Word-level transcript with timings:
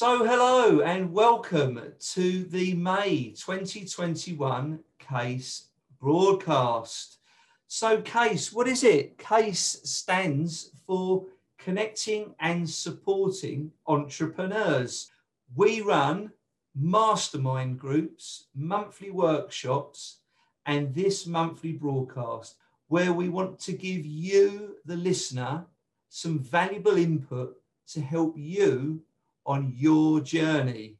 So, 0.00 0.24
hello 0.24 0.78
and 0.82 1.12
welcome 1.12 1.80
to 2.12 2.44
the 2.44 2.72
May 2.74 3.34
2021 3.36 4.78
CASE 5.00 5.70
broadcast. 6.00 7.18
So, 7.66 8.00
CASE, 8.02 8.52
what 8.52 8.68
is 8.68 8.84
it? 8.84 9.18
CASE 9.18 9.80
stands 9.82 10.70
for 10.86 11.26
Connecting 11.58 12.36
and 12.38 12.70
Supporting 12.70 13.72
Entrepreneurs. 13.88 15.10
We 15.56 15.80
run 15.80 16.30
mastermind 16.76 17.80
groups, 17.80 18.46
monthly 18.54 19.10
workshops, 19.10 20.18
and 20.64 20.94
this 20.94 21.26
monthly 21.26 21.72
broadcast 21.72 22.54
where 22.86 23.12
we 23.12 23.28
want 23.28 23.58
to 23.62 23.72
give 23.72 24.06
you, 24.06 24.76
the 24.84 24.96
listener, 24.96 25.66
some 26.08 26.38
valuable 26.38 26.96
input 26.96 27.56
to 27.88 28.00
help 28.00 28.34
you 28.36 29.02
on 29.48 29.72
your 29.74 30.20
journey. 30.20 30.96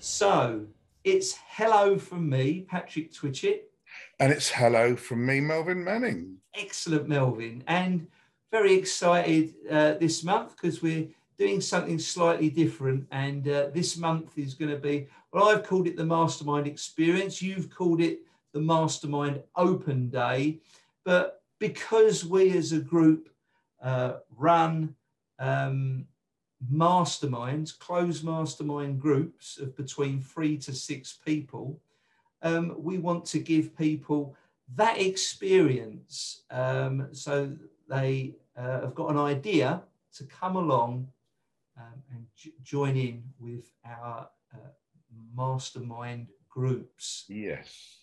So 0.00 0.66
it's 1.02 1.34
hello 1.48 1.96
from 1.96 2.28
me, 2.28 2.66
Patrick 2.68 3.14
Twitchett. 3.14 3.72
And 4.20 4.30
it's 4.30 4.50
hello 4.50 4.96
from 4.96 5.24
me, 5.24 5.40
Melvin 5.40 5.82
Manning. 5.82 6.36
Excellent, 6.54 7.08
Melvin. 7.08 7.64
And 7.66 8.08
very 8.52 8.74
excited 8.74 9.54
uh, 9.70 9.94
this 9.94 10.22
month 10.22 10.56
because 10.56 10.82
we're 10.82 11.08
doing 11.38 11.60
something 11.60 11.98
slightly 11.98 12.50
different. 12.50 13.06
And 13.12 13.48
uh, 13.48 13.68
this 13.72 13.96
month 13.96 14.36
is 14.36 14.54
going 14.54 14.70
to 14.70 14.76
be, 14.76 15.06
well, 15.32 15.48
I've 15.48 15.62
called 15.62 15.86
it 15.86 15.96
the 15.96 16.04
Mastermind 16.04 16.66
Experience. 16.66 17.40
You've 17.40 17.70
called 17.70 18.00
it 18.00 18.20
the 18.52 18.60
Mastermind 18.60 19.42
Open 19.54 20.10
Day. 20.10 20.58
But 21.04 21.42
because 21.58 22.24
we 22.24 22.56
as 22.56 22.72
a 22.72 22.80
group 22.80 23.30
uh, 23.80 24.14
run 24.36 24.94
um, 25.38 26.06
masterminds, 26.72 27.78
closed 27.78 28.24
mastermind 28.24 29.00
groups 29.00 29.58
of 29.58 29.76
between 29.76 30.20
three 30.20 30.58
to 30.58 30.74
six 30.74 31.18
people, 31.24 31.80
um, 32.42 32.74
we 32.78 32.98
want 32.98 33.24
to 33.26 33.38
give 33.38 33.76
people 33.76 34.34
that 34.74 35.00
experience 35.00 36.42
um, 36.50 37.08
so 37.12 37.52
they 37.88 38.34
uh, 38.56 38.82
have 38.82 38.94
got 38.94 39.10
an 39.10 39.18
idea 39.18 39.82
to 40.14 40.24
come 40.24 40.56
along 40.56 41.08
um, 41.78 42.02
and 42.12 42.26
join 42.62 42.96
in 42.96 43.22
with 43.38 43.70
our 43.86 44.28
uh, 44.54 44.58
mastermind 45.34 46.26
groups. 46.48 47.24
Yes. 47.28 47.96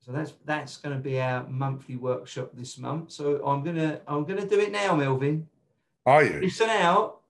So 0.00 0.12
that's 0.12 0.32
that's 0.44 0.76
going 0.76 0.94
to 0.96 1.00
be 1.02 1.20
our 1.20 1.46
monthly 1.48 1.96
workshop 1.96 2.50
this 2.54 2.76
month. 2.78 3.10
So 3.12 3.44
I'm 3.46 3.62
gonna 3.64 4.00
I'm 4.06 4.24
gonna 4.24 4.46
do 4.46 4.60
it 4.60 4.70
now, 4.72 4.94
Melvin. 4.96 5.46
Are 6.06 6.22
you? 6.22 6.40
Listen 6.40 6.68
out, 6.68 7.20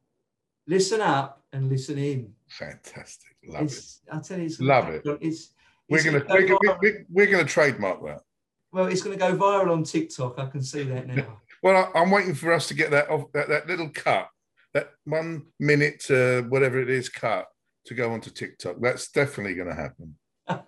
listen 0.66 1.00
up, 1.00 1.42
and 1.52 1.68
listen 1.68 1.98
in. 1.98 2.32
Fantastic. 2.48 3.36
Love 3.46 3.62
It's, 3.62 4.00
it. 4.06 4.14
I 4.14 4.18
tell 4.20 4.38
you, 4.38 4.46
it's 4.46 4.60
Love 4.60 4.84
gonna- 4.86 4.96
it. 5.16 5.18
It's, 5.20 5.50
We're 5.88 5.98
it's 5.98 6.06
gonna, 6.06 6.20
go 6.20 6.34
we're, 6.34 6.46
gonna, 6.48 6.78
we're, 6.82 7.06
we're 7.10 7.26
gonna 7.26 7.44
trademark 7.44 8.02
that. 8.04 8.22
well, 8.72 8.86
it's 8.86 9.02
going 9.02 9.16
to 9.16 9.20
go 9.24 9.36
viral 9.36 9.70
on 9.72 9.84
TikTok. 9.84 10.38
I 10.38 10.46
can 10.46 10.62
see 10.62 10.82
that 10.84 11.06
now. 11.06 11.40
Well, 11.62 11.90
I, 11.94 11.98
I'm 12.00 12.10
waiting 12.10 12.34
for 12.34 12.52
us 12.52 12.68
to 12.68 12.74
get 12.74 12.90
that 12.90 13.08
off 13.08 13.32
that, 13.32 13.48
that 13.48 13.66
little 13.66 13.88
cut, 13.88 14.28
that 14.74 14.90
one 15.04 15.46
minute, 15.58 16.04
uh, 16.10 16.42
whatever 16.42 16.78
it 16.80 16.90
is, 16.90 17.08
cut 17.08 17.46
to 17.86 17.94
go 17.94 18.12
onto 18.12 18.30
TikTok. 18.30 18.76
That's 18.80 19.10
definitely 19.10 19.54
going 19.54 19.68
to 19.68 19.74
happen. 19.74 20.16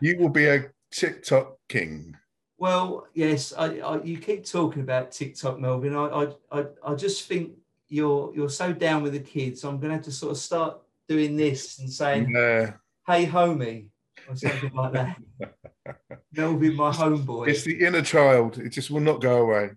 You 0.00 0.18
will 0.18 0.28
be 0.28 0.46
a 0.46 0.70
TikTok 0.92 1.56
king. 1.68 2.16
Well, 2.56 3.06
yes, 3.14 3.52
I, 3.56 3.78
I, 3.78 4.02
you 4.02 4.18
keep 4.18 4.44
talking 4.44 4.82
about 4.82 5.12
TikTok, 5.12 5.58
Melvin. 5.58 5.94
I, 5.94 6.04
I, 6.06 6.28
I, 6.52 6.64
I 6.84 6.94
just 6.94 7.26
think 7.26 7.52
you're 7.88 8.32
you're 8.34 8.48
so 8.48 8.72
down 8.72 9.02
with 9.02 9.12
the 9.12 9.20
kids. 9.20 9.64
I'm 9.64 9.78
going 9.78 9.90
to 9.90 9.96
have 9.96 10.04
to 10.04 10.12
sort 10.12 10.32
of 10.32 10.38
start 10.38 10.78
doing 11.08 11.36
this 11.36 11.78
and 11.78 11.90
saying, 11.90 12.36
Uh, 12.36 12.72
"Hey, 13.06 13.26
homie," 13.26 13.86
or 14.28 14.36
something 14.36 14.74
like 14.74 14.92
that. 14.92 15.16
Melvin, 16.32 16.76
my 16.76 16.90
homeboy. 16.90 17.48
it's 17.48 17.62
the 17.62 17.84
inner 17.84 18.02
child. 18.02 18.58
It 18.58 18.70
just 18.70 18.90
will 18.90 19.00
not 19.00 19.20
go 19.20 19.42
away. 19.42 19.70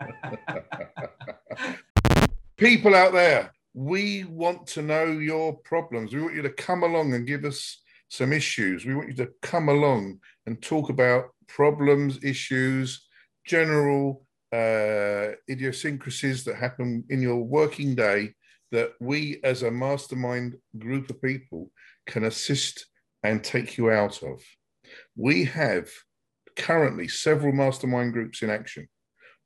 People 2.60 2.94
out 2.94 3.14
there, 3.14 3.54
we 3.72 4.24
want 4.24 4.66
to 4.66 4.82
know 4.82 5.06
your 5.06 5.56
problems. 5.64 6.12
We 6.12 6.20
want 6.20 6.34
you 6.34 6.42
to 6.42 6.50
come 6.50 6.82
along 6.82 7.14
and 7.14 7.26
give 7.26 7.46
us 7.46 7.80
some 8.10 8.34
issues. 8.34 8.84
We 8.84 8.94
want 8.94 9.08
you 9.08 9.14
to 9.14 9.30
come 9.40 9.70
along 9.70 10.20
and 10.44 10.60
talk 10.60 10.90
about 10.90 11.30
problems, 11.48 12.22
issues, 12.22 13.08
general 13.46 14.26
uh, 14.52 15.36
idiosyncrasies 15.48 16.44
that 16.44 16.56
happen 16.56 17.02
in 17.08 17.22
your 17.22 17.42
working 17.42 17.94
day 17.94 18.34
that 18.72 18.92
we, 19.00 19.40
as 19.42 19.62
a 19.62 19.70
mastermind 19.70 20.54
group 20.78 21.08
of 21.08 21.22
people, 21.22 21.70
can 22.06 22.24
assist 22.24 22.84
and 23.22 23.42
take 23.42 23.78
you 23.78 23.90
out 23.90 24.22
of. 24.22 24.38
We 25.16 25.44
have 25.46 25.88
currently 26.58 27.08
several 27.08 27.54
mastermind 27.54 28.12
groups 28.12 28.42
in 28.42 28.50
action, 28.50 28.86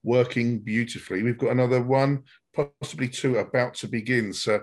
working 0.02 0.58
beautifully. 0.58 1.22
We've 1.22 1.38
got 1.38 1.52
another 1.52 1.80
one, 1.80 2.24
possibly 2.54 3.08
two, 3.08 3.38
about 3.38 3.74
to 3.74 3.88
begin. 3.88 4.32
So 4.32 4.60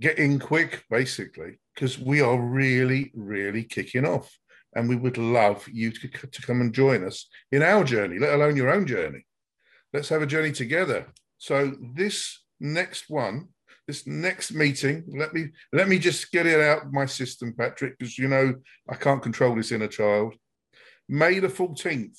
get 0.00 0.18
in 0.18 0.38
quick, 0.38 0.84
basically, 0.90 1.58
because 1.74 1.98
we 1.98 2.20
are 2.20 2.40
really, 2.40 3.12
really 3.14 3.64
kicking 3.64 4.06
off. 4.06 4.36
And 4.74 4.88
we 4.88 4.96
would 4.96 5.18
love 5.18 5.66
you 5.68 5.90
to, 5.90 6.08
to 6.08 6.42
come 6.42 6.60
and 6.60 6.74
join 6.74 7.04
us 7.04 7.28
in 7.50 7.62
our 7.62 7.84
journey, 7.84 8.18
let 8.18 8.34
alone 8.34 8.56
your 8.56 8.70
own 8.70 8.86
journey. 8.86 9.24
Let's 9.92 10.10
have 10.10 10.22
a 10.22 10.26
journey 10.26 10.52
together. 10.52 11.06
So 11.38 11.74
this 11.94 12.44
next 12.60 13.08
one, 13.08 13.48
this 13.86 14.06
next 14.06 14.52
meeting, 14.52 15.04
let 15.16 15.32
me 15.32 15.46
let 15.72 15.88
me 15.88 15.98
just 15.98 16.30
get 16.30 16.46
it 16.46 16.60
out 16.60 16.84
of 16.84 16.92
my 16.92 17.06
system, 17.06 17.54
Patrick, 17.58 17.98
because 17.98 18.18
you 18.18 18.28
know 18.28 18.54
I 18.88 18.94
can't 18.96 19.22
control 19.22 19.54
this 19.54 19.72
inner 19.72 19.88
child. 19.88 20.34
May 21.08 21.38
the 21.38 21.48
14th, 21.48 22.18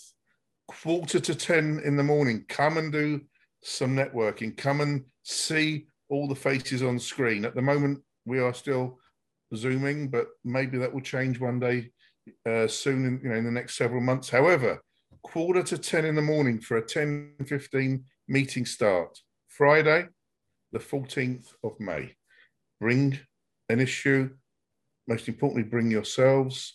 quarter 0.67 1.19
to 1.19 1.35
10 1.35 1.81
in 1.85 1.95
the 1.95 2.03
morning, 2.03 2.45
come 2.49 2.77
and 2.77 2.91
do 2.91 3.21
some 3.63 3.95
networking. 3.95 4.55
Come 4.55 4.81
and 4.81 5.05
see 5.23 5.87
all 6.09 6.27
the 6.27 6.35
faces 6.35 6.83
on 6.83 6.99
screen. 6.99 7.45
At 7.45 7.55
the 7.55 7.61
moment, 7.61 8.01
we 8.25 8.39
are 8.39 8.53
still 8.53 8.99
zooming, 9.55 10.09
but 10.09 10.27
maybe 10.43 10.77
that 10.77 10.93
will 10.93 11.01
change 11.01 11.39
one 11.39 11.59
day 11.59 11.91
uh, 12.47 12.67
soon, 12.67 13.05
in, 13.05 13.19
you 13.23 13.29
know, 13.29 13.35
in 13.35 13.45
the 13.45 13.51
next 13.51 13.75
several 13.75 14.01
months. 14.01 14.29
However, 14.29 14.81
quarter 15.23 15.63
to 15.63 15.77
10 15.77 16.05
in 16.05 16.15
the 16.15 16.21
morning 16.21 16.59
for 16.59 16.77
a 16.77 16.85
10 16.85 17.35
15 17.45 18.03
meeting 18.27 18.65
start. 18.65 19.17
Friday, 19.47 20.07
the 20.71 20.79
14th 20.79 21.47
of 21.63 21.79
May. 21.79 22.15
Bring 22.79 23.19
an 23.69 23.79
issue. 23.79 24.29
Most 25.07 25.27
importantly, 25.27 25.63
bring 25.63 25.89
yourselves. 25.91 26.73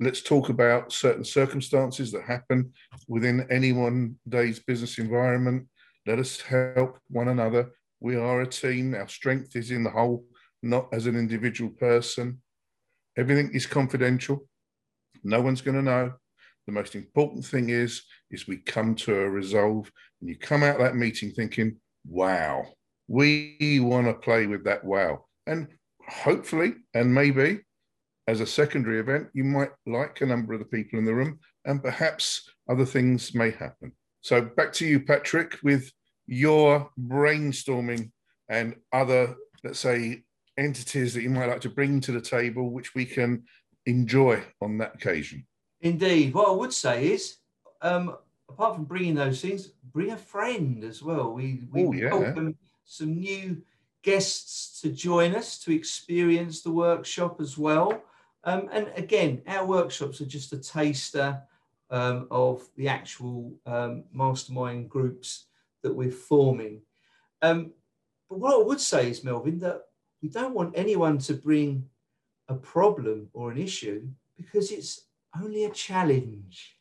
Let's 0.00 0.22
talk 0.22 0.48
about 0.48 0.92
certain 0.92 1.24
circumstances 1.24 2.10
that 2.12 2.22
happen 2.22 2.72
within 3.08 3.46
any 3.50 3.72
one 3.72 4.16
day's 4.28 4.60
business 4.60 4.98
environment. 4.98 5.68
Let 6.06 6.18
us 6.18 6.40
help 6.40 6.98
one 7.08 7.28
another. 7.28 7.70
We 8.00 8.16
are 8.16 8.42
a 8.42 8.46
team. 8.46 8.94
Our 8.94 9.08
strength 9.08 9.56
is 9.56 9.70
in 9.70 9.84
the 9.84 9.90
whole, 9.90 10.26
not 10.62 10.88
as 10.92 11.06
an 11.06 11.16
individual 11.16 11.70
person. 11.70 12.42
Everything 13.16 13.50
is 13.54 13.66
confidential. 13.66 14.46
No 15.22 15.40
one's 15.40 15.62
going 15.62 15.76
to 15.76 15.82
know. 15.82 16.12
The 16.66 16.72
most 16.72 16.94
important 16.94 17.44
thing 17.44 17.70
is, 17.70 18.02
is 18.30 18.46
we 18.46 18.58
come 18.58 18.94
to 18.96 19.14
a 19.14 19.28
resolve 19.28 19.90
and 20.20 20.28
you 20.28 20.36
come 20.36 20.62
out 20.62 20.78
that 20.78 20.96
meeting 20.96 21.30
thinking, 21.30 21.76
wow, 22.06 22.66
we 23.08 23.80
want 23.82 24.06
to 24.06 24.14
play 24.14 24.46
with 24.46 24.64
that 24.64 24.84
wow. 24.84 25.24
And 25.46 25.68
hopefully, 26.06 26.74
and 26.92 27.14
maybe 27.14 27.60
as 28.26 28.40
a 28.40 28.46
secondary 28.46 29.00
event, 29.00 29.28
you 29.34 29.44
might 29.44 29.70
like 29.86 30.20
a 30.20 30.26
number 30.26 30.52
of 30.54 30.58
the 30.58 30.66
people 30.66 30.98
in 30.98 31.04
the 31.04 31.14
room 31.14 31.38
and 31.64 31.82
perhaps 31.82 32.48
other 32.68 32.86
things 32.86 33.34
may 33.34 33.50
happen. 33.50 33.92
So 34.24 34.40
back 34.40 34.72
to 34.74 34.86
you, 34.86 35.00
Patrick, 35.00 35.58
with 35.62 35.92
your 36.26 36.88
brainstorming 36.98 38.10
and 38.48 38.74
other, 38.90 39.36
let's 39.62 39.80
say, 39.80 40.22
entities 40.56 41.12
that 41.12 41.22
you 41.22 41.28
might 41.28 41.50
like 41.50 41.60
to 41.60 41.68
bring 41.68 42.00
to 42.00 42.12
the 42.12 42.22
table, 42.22 42.70
which 42.70 42.94
we 42.94 43.04
can 43.04 43.42
enjoy 43.84 44.42
on 44.62 44.78
that 44.78 44.94
occasion. 44.94 45.46
Indeed. 45.82 46.32
What 46.32 46.48
I 46.48 46.52
would 46.52 46.72
say 46.72 47.08
is, 47.08 47.36
um, 47.82 48.16
apart 48.48 48.76
from 48.76 48.84
bringing 48.84 49.14
those 49.14 49.42
things, 49.42 49.72
bring 49.92 50.12
a 50.12 50.16
friend 50.16 50.84
as 50.84 51.02
well. 51.02 51.34
We 51.34 51.64
we 51.70 51.84
Oh, 51.84 51.92
yeah. 51.92 52.14
welcome 52.14 52.56
some 52.86 53.16
new 53.16 53.60
guests 54.02 54.80
to 54.80 54.88
join 54.88 55.34
us 55.34 55.58
to 55.64 55.74
experience 55.74 56.62
the 56.62 56.72
workshop 56.72 57.42
as 57.42 57.58
well. 57.58 58.02
Um, 58.42 58.70
and 58.72 58.90
again, 58.96 59.42
our 59.46 59.66
workshops 59.66 60.22
are 60.22 60.26
just 60.26 60.54
a 60.54 60.58
taster 60.58 61.42
um, 61.90 62.26
of 62.30 62.62
the 62.76 62.88
actual 62.88 63.52
um, 63.66 64.04
mastermind 64.12 64.88
groups 64.88 65.46
that 65.82 65.94
we're 65.94 66.10
forming. 66.10 66.80
Um, 67.42 67.72
but 68.28 68.38
what 68.38 68.54
I 68.54 68.64
would 68.64 68.80
say 68.80 69.10
is, 69.10 69.22
Melvin, 69.22 69.58
that 69.60 69.82
we 70.22 70.28
don't 70.28 70.54
want 70.54 70.72
anyone 70.76 71.18
to 71.18 71.34
bring 71.34 71.86
a 72.48 72.54
problem 72.54 73.28
or 73.32 73.50
an 73.50 73.58
issue 73.58 74.08
because 74.36 74.70
it's 74.70 75.02
only 75.40 75.64
a 75.64 75.70
challenge. 75.70 76.76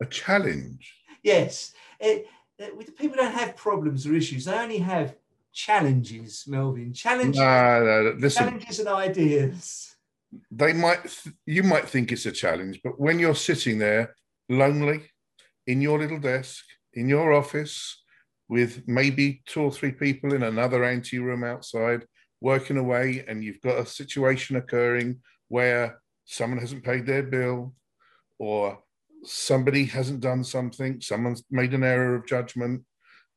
A 0.00 0.06
challenge? 0.06 0.94
Yes. 1.22 1.72
It, 1.98 2.26
it, 2.58 2.96
people 2.96 3.16
don't 3.16 3.34
have 3.34 3.56
problems 3.56 4.06
or 4.06 4.14
issues, 4.14 4.44
they 4.44 4.54
only 4.54 4.78
have 4.78 5.16
challenges, 5.52 6.44
Melvin. 6.46 6.92
Challenges, 6.92 7.40
no, 7.40 7.84
no, 7.84 8.16
listen, 8.18 8.44
challenges 8.44 8.78
and 8.78 8.88
ideas. 8.88 9.96
They 10.50 10.72
might, 10.72 11.02
th- 11.02 11.34
you 11.46 11.64
might 11.64 11.88
think 11.88 12.12
it's 12.12 12.26
a 12.26 12.32
challenge, 12.32 12.80
but 12.84 13.00
when 13.00 13.18
you're 13.18 13.34
sitting 13.34 13.78
there 13.78 14.14
lonely 14.50 15.02
in 15.66 15.80
your 15.80 15.98
little 15.98 16.18
desk, 16.18 16.64
in 16.92 17.08
your 17.08 17.32
office, 17.32 18.02
with 18.48 18.82
maybe 18.86 19.42
two 19.46 19.62
or 19.62 19.70
three 19.70 19.92
people 19.92 20.34
in 20.34 20.42
another 20.42 20.84
ante 20.84 21.18
room 21.20 21.44
outside 21.44 22.04
working 22.40 22.76
away, 22.76 23.24
and 23.28 23.44
you've 23.44 23.60
got 23.60 23.78
a 23.78 23.86
situation 23.86 24.56
occurring 24.56 25.20
where 25.48 26.00
someone 26.24 26.58
hasn't 26.58 26.84
paid 26.84 27.06
their 27.06 27.22
bill 27.22 27.74
or 28.38 28.78
somebody 29.24 29.84
hasn't 29.84 30.20
done 30.20 30.42
something, 30.42 31.00
someone's 31.00 31.44
made 31.50 31.74
an 31.74 31.84
error 31.84 32.16
of 32.16 32.26
judgment, 32.26 32.82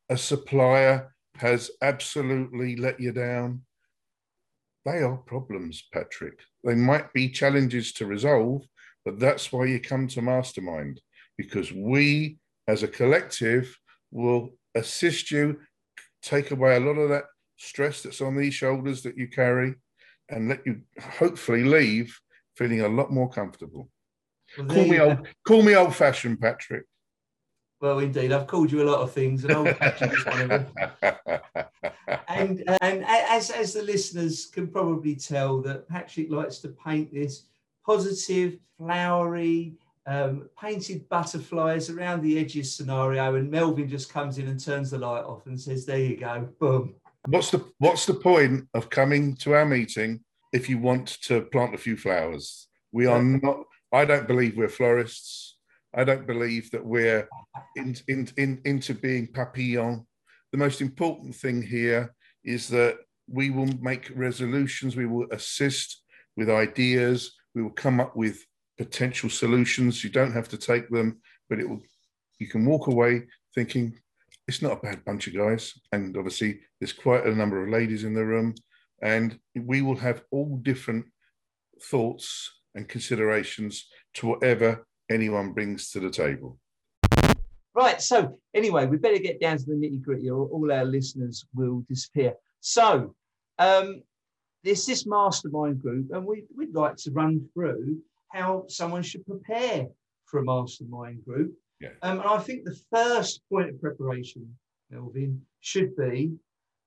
a 0.10 0.18
supplier 0.18 1.14
has 1.36 1.70
absolutely 1.82 2.76
let 2.76 3.00
you 3.00 3.12
down. 3.12 3.62
They 4.86 5.00
are 5.04 5.18
problems, 5.18 5.84
Patrick. 5.94 6.40
They 6.64 6.76
might 6.76 7.12
be 7.14 7.30
challenges 7.30 7.94
to 7.94 8.06
resolve, 8.06 8.64
but 9.06 9.20
that's 9.20 9.52
why 9.52 9.66
you 9.66 9.80
come 9.80 10.08
to 10.10 10.22
Mastermind, 10.22 11.02
because 11.38 11.72
we 11.72 12.38
as 12.68 12.84
a 12.84 12.88
collective 12.88 13.78
will 14.12 14.54
assist 14.76 15.32
you, 15.32 15.60
take 16.22 16.52
away 16.52 16.76
a 16.76 16.80
lot 16.80 16.98
of 16.98 17.10
that 17.10 17.26
stress 17.58 18.02
that's 18.02 18.22
on 18.22 18.36
these 18.36 18.54
shoulders 18.54 19.04
that 19.04 19.18
you 19.18 19.28
carry, 19.28 19.76
and 20.30 20.50
let 20.50 20.66
you 20.66 20.82
hopefully 21.00 21.64
leave 21.64 22.18
feeling 22.56 22.82
a 22.82 22.88
lot 22.88 23.12
more 23.12 23.30
comfortable. 23.30 23.90
Well, 24.58 24.68
call 24.68 24.86
me 24.86 25.00
old, 25.00 25.28
call 25.46 25.64
me 25.64 25.76
old 25.76 25.96
fashioned, 25.96 26.40
Patrick. 26.40 26.86
Well, 27.82 28.00
indeed, 28.00 28.32
I've 28.32 28.48
called 28.48 28.72
you 28.72 28.82
a 28.82 28.90
lot 28.90 29.02
of 29.02 29.12
things, 29.12 29.44
and 29.44 29.54
old 29.54 29.76
fashioned 29.76 30.14
is 30.14 30.26
one 30.26 30.42
of 30.42 30.50
them. 30.50 30.66
and 32.30 32.64
and 32.82 33.04
as 33.06 33.50
as 33.50 33.74
the 33.74 33.82
listeners 33.82 34.46
can 34.46 34.68
probably 34.68 35.16
tell, 35.16 35.62
that 35.64 35.90
Patrick 35.90 36.32
likes 36.32 36.60
to 36.60 36.70
paint 36.70 37.14
this 37.14 37.44
positive, 37.86 38.58
flowery, 38.78 39.74
um, 40.06 40.50
painted 40.60 41.08
butterflies 41.10 41.90
around 41.90 42.22
the 42.22 42.38
edges 42.40 42.76
scenario, 42.76 43.36
and 43.36 43.50
Melvin 43.50 43.88
just 43.88 44.12
comes 44.12 44.38
in 44.38 44.48
and 44.48 44.60
turns 44.60 44.92
the 44.92 44.98
light 44.98 45.24
off 45.24 45.46
and 45.48 45.60
says, 45.60 45.86
"There 45.86 46.00
you 46.00 46.18
go, 46.18 46.50
boom." 46.60 46.96
What's 47.28 47.52
the 47.52 47.66
What's 47.78 48.06
the 48.06 48.16
point 48.16 48.68
of 48.74 48.90
coming 48.90 49.36
to 49.38 49.54
our 49.54 49.66
meeting 49.66 50.24
if 50.52 50.70
you 50.70 50.78
want 50.78 51.08
to 51.24 51.42
plant 51.44 51.74
a 51.74 51.78
few 51.78 51.96
flowers? 51.96 52.68
We 52.92 53.06
are 53.06 53.24
not. 53.24 53.64
I 53.92 54.06
don't 54.06 54.28
believe 54.28 54.58
we're 54.58 54.68
florists. 54.68 55.58
I 55.96 56.04
don't 56.04 56.26
believe 56.26 56.72
that 56.72 56.84
we're 56.84 57.30
in, 57.76 57.96
in, 58.08 58.28
in, 58.38 58.62
into 58.66 58.96
being 58.96 59.28
papillon. 59.28 60.08
The 60.52 60.58
most 60.58 60.82
important 60.82 61.36
thing 61.36 61.62
here 61.62 62.14
is 62.44 62.68
that 62.70 62.98
we 63.28 63.52
will 63.52 63.70
make 63.80 64.12
resolutions. 64.16 64.96
We 64.96 65.06
will 65.06 65.28
assist 65.32 66.02
with 66.36 66.50
ideas. 66.50 67.36
We 67.56 67.62
will 67.64 67.72
come 67.72 68.00
up 68.00 68.16
with 68.16 68.44
potential 68.78 69.30
solutions. 69.30 70.04
You 70.04 70.10
don't 70.10 70.34
have 70.34 70.50
to 70.50 70.58
take 70.58 70.90
them, 70.90 71.20
but 71.50 71.60
it 71.60 71.70
will. 71.70 71.82
You 72.40 72.48
can 72.48 72.66
walk 72.66 72.88
away 72.88 73.24
thinking 73.56 73.98
it's 74.48 74.62
not 74.62 74.74
a 74.74 74.82
bad 74.82 75.06
bunch 75.06 75.28
of 75.28 75.36
guys, 75.36 75.74
and 75.92 76.18
obviously 76.18 76.60
there's 76.80 76.94
quite 76.94 77.26
a 77.26 77.36
number 77.36 77.64
of 77.64 77.70
ladies 77.70 78.04
in 78.04 78.14
the 78.14 78.26
room, 78.26 78.56
and 79.02 79.40
we 79.56 79.82
will 79.82 79.96
have 79.96 80.24
all 80.32 80.58
different 80.58 81.06
thoughts 81.82 82.52
and 82.76 82.90
considerations 82.90 83.88
to 84.16 84.28
whatever 84.28 84.86
anyone 85.10 85.54
brings 85.54 85.92
to 85.92 86.00
the 86.00 86.10
table. 86.10 86.60
Right. 87.76 88.02
So 88.02 88.40
anyway, 88.54 88.86
we 88.86 88.98
better 88.98 89.18
get 89.18 89.40
down 89.40 89.58
to 89.58 89.66
the 89.66 89.74
nitty 89.74 90.02
gritty, 90.02 90.30
or 90.30 90.48
all 90.48 90.72
our 90.72 90.86
listeners 90.86 91.46
will 91.54 91.84
disappear. 91.90 92.34
So 92.60 93.16
um, 93.60 94.04
there's 94.64 94.86
this 94.86 95.06
mastermind 95.06 95.82
group, 95.82 96.12
and 96.12 96.26
we, 96.26 96.44
we'd 96.56 96.74
like 96.74 96.96
to 96.98 97.12
run 97.12 97.48
through 97.54 98.00
how 98.32 98.66
someone 98.68 99.04
should 99.04 99.26
prepare 99.26 99.88
for 100.26 100.40
a 100.40 100.44
mastermind 100.44 101.24
group. 101.26 101.54
Yeah. 101.80 101.90
Um, 102.02 102.20
and 102.20 102.30
I 102.30 102.38
think 102.40 102.64
the 102.64 102.80
first 102.92 103.42
point 103.52 103.70
of 103.70 103.82
preparation, 103.82 104.56
Melvin, 104.90 105.42
should 105.60 105.96
be 105.96 106.32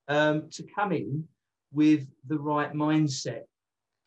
um, 0.09 0.49
to 0.53 0.65
come 0.75 0.93
in 0.93 1.25
with 1.73 2.07
the 2.27 2.39
right 2.39 2.73
mindset 2.73 3.43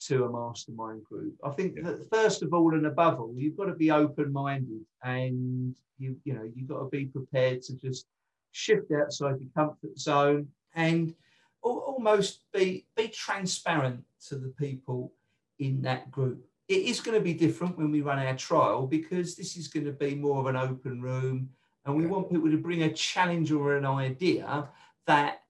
to 0.07 0.23
a 0.23 0.31
mastermind 0.31 1.03
group. 1.03 1.35
I 1.43 1.51
think 1.51 1.75
yeah. 1.75 1.83
that 1.83 2.09
first 2.11 2.41
of 2.41 2.53
all 2.53 2.73
and 2.73 2.85
above 2.85 3.19
all, 3.19 3.33
you've 3.35 3.57
got 3.57 3.65
to 3.65 3.75
be 3.75 3.91
open-minded 3.91 4.81
and 5.03 5.75
you 5.97 6.15
you 6.23 6.33
know 6.33 6.49
you've 6.55 6.69
got 6.69 6.79
to 6.79 6.89
be 6.89 7.05
prepared 7.05 7.61
to 7.63 7.75
just 7.75 8.05
shift 8.51 8.91
outside 8.91 9.35
your 9.39 9.49
comfort 9.55 9.97
zone 9.97 10.47
and 10.75 11.13
almost 11.61 12.41
be 12.53 12.85
be 12.95 13.07
transparent 13.07 14.03
to 14.27 14.35
the 14.35 14.49
people 14.49 15.13
in 15.59 15.81
that 15.83 16.11
group. 16.11 16.45
It 16.67 16.83
is 16.85 17.01
going 17.01 17.17
to 17.17 17.23
be 17.23 17.33
different 17.33 17.77
when 17.77 17.91
we 17.91 18.01
run 18.01 18.19
our 18.19 18.35
trial 18.35 18.85
because 18.87 19.35
this 19.35 19.57
is 19.57 19.67
going 19.67 19.85
to 19.85 19.91
be 19.91 20.15
more 20.15 20.39
of 20.39 20.45
an 20.45 20.55
open 20.55 21.01
room 21.01 21.49
and 21.85 21.95
we 21.95 22.05
want 22.05 22.29
people 22.29 22.51
to 22.51 22.57
bring 22.57 22.83
a 22.83 22.93
challenge 22.93 23.51
or 23.51 23.75
an 23.75 23.85
idea 23.85 24.69
that 25.07 25.41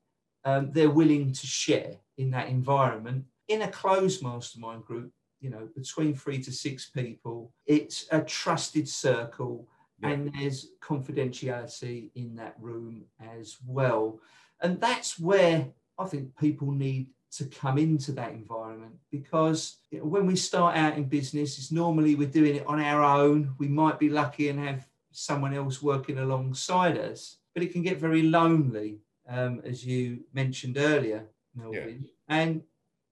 um, 0.45 0.71
they're 0.71 0.89
willing 0.89 1.33
to 1.33 1.45
share 1.45 1.95
in 2.17 2.31
that 2.31 2.47
environment. 2.47 3.25
In 3.47 3.63
a 3.63 3.67
closed 3.67 4.23
mastermind 4.23 4.85
group 4.85 5.11
you 5.41 5.49
know 5.49 5.69
between 5.75 6.13
three 6.13 6.41
to 6.43 6.51
six 6.51 6.89
people 6.89 7.53
it's 7.65 8.05
a 8.11 8.19
trusted 8.19 8.89
circle 8.89 9.65
yeah. 10.01 10.09
and 10.09 10.33
there's 10.33 10.67
confidentiality 10.81 12.11
in 12.15 12.35
that 12.35 12.55
room 12.59 13.05
as 13.35 13.57
well. 13.65 14.19
And 14.61 14.79
that's 14.79 15.19
where 15.19 15.67
i 15.99 16.05
think 16.05 16.35
people 16.37 16.71
need 16.71 17.07
to 17.31 17.45
come 17.45 17.77
into 17.77 18.11
that 18.13 18.31
environment 18.31 18.93
because 19.11 19.77
when 19.91 20.25
we 20.25 20.35
start 20.35 20.75
out 20.75 20.97
in 20.97 21.03
business, 21.03 21.57
it's 21.57 21.71
normally 21.71 22.15
we're 22.15 22.27
doing 22.27 22.55
it 22.55 22.65
on 22.65 22.81
our 22.81 23.03
own. 23.03 23.53
We 23.59 23.67
might 23.67 23.99
be 23.99 24.09
lucky 24.09 24.49
and 24.49 24.59
have 24.59 24.87
someone 25.11 25.53
else 25.53 25.81
working 25.81 26.17
alongside 26.17 26.97
us, 26.97 27.37
but 27.53 27.63
it 27.63 27.71
can 27.71 27.83
get 27.83 27.97
very 27.97 28.23
lonely, 28.23 28.99
um, 29.27 29.61
as 29.63 29.85
you 29.85 30.21
mentioned 30.33 30.77
earlier, 30.77 31.25
Melvin. 31.55 32.05
Yeah. 32.05 32.35
And 32.35 32.55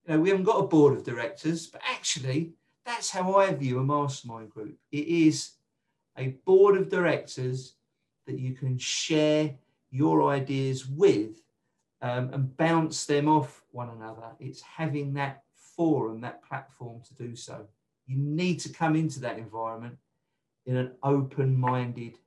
you 0.05 0.13
know, 0.13 0.19
we 0.19 0.29
haven't 0.29 0.45
got 0.45 0.63
a 0.63 0.67
board 0.67 0.97
of 0.97 1.03
directors, 1.03 1.67
but 1.67 1.81
actually, 1.87 2.53
that's 2.85 3.11
how 3.11 3.35
I 3.35 3.53
view 3.53 3.79
a 3.79 3.83
mastermind 3.83 4.49
group. 4.49 4.77
It 4.91 5.07
is 5.07 5.51
a 6.17 6.29
board 6.45 6.77
of 6.77 6.89
directors 6.89 7.73
that 8.25 8.39
you 8.39 8.53
can 8.53 8.77
share 8.77 9.53
your 9.91 10.29
ideas 10.29 10.87
with 10.87 11.41
um, 12.01 12.33
and 12.33 12.57
bounce 12.57 13.05
them 13.05 13.27
off 13.27 13.63
one 13.71 13.89
another. 13.89 14.31
It's 14.39 14.61
having 14.61 15.13
that 15.15 15.43
forum, 15.75 16.21
that 16.21 16.43
platform 16.43 17.01
to 17.07 17.13
do 17.15 17.35
so. 17.35 17.67
You 18.05 18.17
need 18.17 18.59
to 18.61 18.69
come 18.69 18.95
into 18.95 19.19
that 19.21 19.37
environment 19.37 19.97
in 20.65 20.77
an 20.77 20.91
open 21.03 21.57
minded 21.57 22.17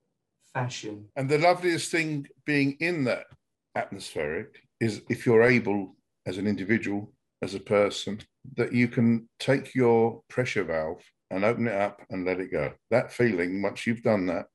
fashion. 0.53 1.07
And 1.17 1.29
the 1.29 1.39
loveliest 1.39 1.91
thing 1.91 2.27
being 2.45 2.77
in 2.81 3.05
that 3.05 3.27
atmospheric 3.75 4.63
is 4.81 5.03
if 5.09 5.27
you're 5.27 5.43
able, 5.43 5.97
as 6.27 6.39
an 6.39 6.47
individual, 6.47 7.13
as 7.43 7.55
a 7.55 7.61
person, 7.61 8.21
that 8.57 8.73
you 8.73 8.89
can 8.89 9.29
take 9.39 9.75
your 9.75 10.23
pressure 10.29 10.65
valve 10.65 11.03
and 11.31 11.45
open 11.45 11.69
it 11.69 11.75
up 11.75 12.03
and 12.11 12.27
let 12.27 12.41
it 12.41 12.51
go. 12.51 12.73
That 12.91 13.13
feeling, 13.13 13.63
once 13.63 13.87
you've 13.87 14.03
done 14.03 14.27
that, 14.27 14.47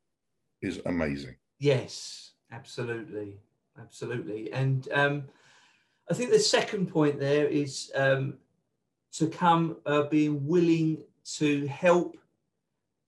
is 0.62 0.82
amazing. 0.86 1.36
Yes, 1.60 2.32
absolutely 2.52 3.40
absolutely. 3.80 4.52
And 4.52 4.88
um, 4.92 5.24
I 6.10 6.14
think 6.14 6.32
the 6.32 6.40
second 6.40 6.88
point 6.88 7.20
there 7.20 7.48
is 7.48 7.92
um, 7.96 8.36
to 9.14 9.28
come 9.28 9.78
uh, 9.86 10.04
being 10.04 10.46
willing 10.46 11.00
to 11.38 11.66
help 11.68 12.18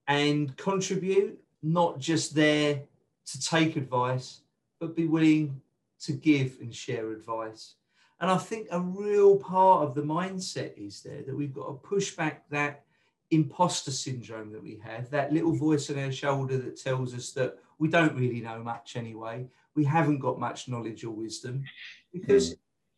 and 0.07 0.55
contribute, 0.57 1.39
not 1.62 2.00
just 2.00 2.33
there 2.33 2.81
to 3.25 3.41
take 3.41 3.75
advice, 3.75 4.41
but 4.79 4.95
be 4.95 5.05
willing 5.05 5.62
to 6.00 6.13
give 6.13 6.57
and 6.62 6.74
share 6.74 7.12
advice. 7.12 7.75
And 8.19 8.31
I 8.31 8.38
think 8.38 8.67
a 8.71 8.79
real 8.79 9.38
part 9.38 9.88
of 9.88 9.93
the 9.93 10.01
mindset 10.01 10.75
is 10.77 11.01
there 11.01 11.21
that 11.24 11.36
we've 11.36 11.53
got 11.53 11.67
to 11.67 11.74
push 11.74 12.12
back 12.15 12.50
that 12.50 12.83
imposter 13.31 13.91
syndrome 13.91 14.51
that 14.53 14.63
we 14.63 14.79
have, 14.83 15.09
that 15.09 15.33
little 15.33 15.55
voice 15.55 15.89
on 15.89 16.00
our 16.00 16.12
shoulder 16.12 16.57
that 16.57 16.81
tells 16.81 17.13
us 17.13 17.31
that 17.31 17.59
we 17.79 17.88
don't 17.88 18.15
really 18.15 18.41
know 18.41 18.60
much 18.63 18.96
anyway 18.96 19.48
we 19.77 19.86
haven't 19.86 20.19
got 20.19 20.39
much 20.39 20.67
knowledge 20.67 21.03
or 21.03 21.12
wisdom 21.12 21.63
because 22.12 22.50
mm. 22.50 22.57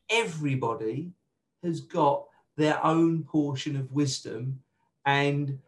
everybody 0.10 1.12
has 1.62 1.82
got 1.82 2.24
their 2.56 2.84
own 2.84 3.24
portion 3.24 3.76
of 3.76 3.92
wisdom 3.92 4.62
and 5.06 5.60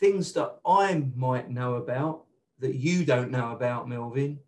things 0.00 0.32
that 0.32 0.56
I 0.66 1.04
might 1.14 1.50
know 1.50 1.74
about 1.74 2.24
that 2.58 2.74
you 2.74 3.04
don't 3.04 3.30
know 3.30 3.52
about, 3.52 3.88
Melvin, 3.88 4.40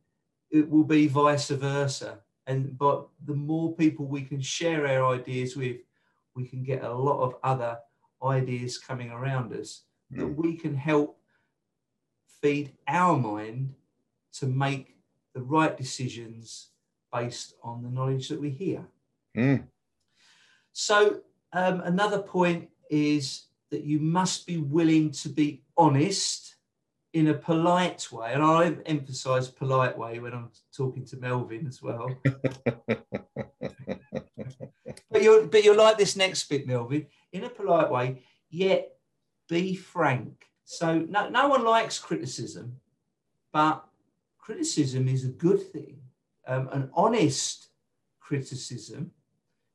it 0.50 0.68
will 0.68 0.84
be 0.84 1.06
vice 1.06 1.48
versa. 1.48 2.18
And 2.48 2.76
but 2.76 3.06
the 3.24 3.34
more 3.34 3.72
people 3.76 4.06
we 4.06 4.22
can 4.22 4.40
share 4.40 4.86
our 4.86 5.14
ideas 5.14 5.56
with, 5.56 5.76
we 6.34 6.48
can 6.48 6.64
get 6.64 6.82
a 6.82 6.92
lot 6.92 7.22
of 7.22 7.36
other 7.44 7.78
ideas 8.24 8.76
coming 8.76 9.10
around 9.10 9.52
us 9.52 9.82
mm. 10.12 10.18
that 10.18 10.26
we 10.26 10.56
can 10.56 10.74
help 10.74 11.16
feed 12.40 12.72
our 12.88 13.16
mind 13.16 13.74
to 14.34 14.46
make 14.46 14.96
the 15.34 15.42
right 15.42 15.76
decisions 15.76 16.68
based 17.12 17.54
on 17.62 17.82
the 17.82 17.90
knowledge 17.90 18.28
that 18.28 18.40
we 18.40 18.50
hear. 18.50 18.86
Mm. 19.36 19.64
So, 20.72 21.20
um, 21.52 21.80
another 21.80 22.20
point 22.20 22.70
is 22.90 23.46
that 23.70 23.84
you 23.84 23.98
must 23.98 24.46
be 24.46 24.58
willing 24.58 25.10
to 25.10 25.28
be 25.28 25.62
honest 25.76 26.56
in 27.12 27.28
a 27.28 27.34
polite 27.34 28.10
way. 28.10 28.32
And 28.32 28.42
I 28.42 28.74
emphasize 28.86 29.48
polite 29.48 29.96
way 29.96 30.18
when 30.18 30.32
I'm 30.32 30.50
talking 30.74 31.04
to 31.06 31.16
Melvin 31.18 31.66
as 31.66 31.82
well. 31.82 32.10
but 35.10 35.22
you're 35.22 35.46
but 35.46 35.62
you're 35.64 35.76
like 35.76 35.98
this 35.98 36.16
next 36.16 36.48
bit, 36.48 36.66
Melvin, 36.66 37.06
in 37.32 37.44
a 37.44 37.50
polite 37.50 37.90
way, 37.90 38.22
yet 38.50 38.92
be 39.48 39.74
frank. 39.74 40.46
So 40.64 41.00
no, 41.00 41.28
no 41.28 41.48
one 41.48 41.64
likes 41.64 41.98
criticism, 41.98 42.76
but 43.52 43.84
criticism 44.42 45.08
is 45.08 45.24
a 45.24 45.28
good 45.28 45.62
thing. 45.72 46.00
Um, 46.46 46.68
an 46.72 46.90
honest 46.92 47.68
criticism, 48.20 49.12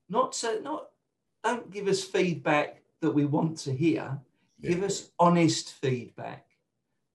not 0.09 0.35
so 0.35 0.59
not 0.61 0.89
don't 1.43 1.71
give 1.71 1.87
us 1.87 2.03
feedback 2.03 2.81
that 3.01 3.11
we 3.11 3.25
want 3.25 3.57
to 3.59 3.73
hear. 3.73 4.19
Yeah. 4.59 4.69
Give 4.69 4.83
us 4.83 5.09
honest 5.17 5.73
feedback 5.73 6.45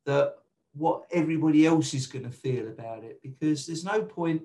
that 0.06 0.37
what 0.75 1.04
everybody 1.12 1.66
else 1.66 1.92
is 1.92 2.06
going 2.06 2.25
to 2.25 2.30
feel 2.30 2.68
about 2.68 3.04
it 3.04 3.21
because 3.23 3.66
there's 3.66 3.85
no 3.85 4.02
point 4.02 4.42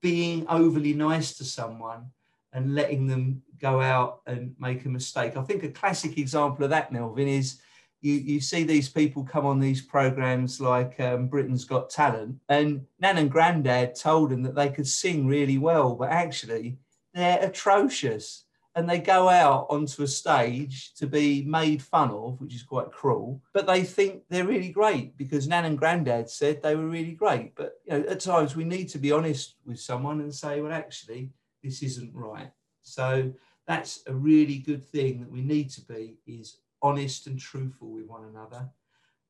being 0.00 0.46
overly 0.48 0.92
nice 0.92 1.36
to 1.38 1.44
someone 1.44 2.06
and 2.52 2.74
letting 2.74 3.08
them 3.08 3.42
go 3.58 3.80
out 3.80 4.20
and 4.26 4.54
make 4.60 4.84
a 4.84 4.88
mistake. 4.88 5.36
I 5.36 5.42
think 5.42 5.64
a 5.64 5.70
classic 5.70 6.16
example 6.16 6.64
of 6.64 6.70
that, 6.70 6.92
Melvin, 6.92 7.26
is 7.26 7.58
you, 8.04 8.14
you 8.16 8.40
see 8.40 8.64
these 8.64 8.90
people 8.90 9.24
come 9.24 9.46
on 9.46 9.58
these 9.58 9.80
programs 9.80 10.60
like 10.60 11.00
um, 11.00 11.26
Britain's 11.26 11.64
Got 11.64 11.88
Talent, 11.88 12.36
and 12.50 12.82
Nan 13.00 13.16
and 13.16 13.30
Grandad 13.30 13.94
told 13.94 14.30
them 14.30 14.42
that 14.42 14.54
they 14.54 14.68
could 14.68 14.86
sing 14.86 15.26
really 15.26 15.56
well, 15.56 15.94
but 15.94 16.10
actually 16.10 16.76
they're 17.14 17.42
atrocious 17.42 18.44
and 18.76 18.90
they 18.90 18.98
go 18.98 19.28
out 19.28 19.66
onto 19.70 20.02
a 20.02 20.06
stage 20.06 20.92
to 20.94 21.06
be 21.06 21.44
made 21.44 21.80
fun 21.80 22.10
of, 22.10 22.40
which 22.40 22.54
is 22.54 22.62
quite 22.62 22.90
cruel. 22.90 23.40
But 23.54 23.66
they 23.66 23.84
think 23.84 24.24
they're 24.28 24.46
really 24.46 24.70
great 24.70 25.16
because 25.16 25.46
Nan 25.46 25.64
and 25.64 25.78
Granddad 25.78 26.28
said 26.28 26.60
they 26.60 26.74
were 26.74 26.88
really 26.88 27.12
great. 27.12 27.54
But 27.54 27.74
you 27.86 27.92
know, 27.92 28.08
at 28.08 28.20
times 28.20 28.56
we 28.56 28.64
need 28.64 28.88
to 28.90 28.98
be 28.98 29.12
honest 29.12 29.54
with 29.64 29.78
someone 29.78 30.20
and 30.20 30.34
say, 30.34 30.60
well, 30.60 30.72
actually, 30.72 31.30
this 31.62 31.82
isn't 31.82 32.12
right. 32.12 32.50
So 32.82 33.32
that's 33.66 34.02
a 34.08 34.14
really 34.14 34.58
good 34.58 34.84
thing 34.84 35.20
that 35.20 35.30
we 35.30 35.40
need 35.40 35.70
to 35.70 35.80
be 35.82 36.18
is 36.26 36.58
honest 36.84 37.26
and 37.26 37.38
truthful 37.38 37.88
with 37.88 38.06
one 38.06 38.24
another. 38.24 38.68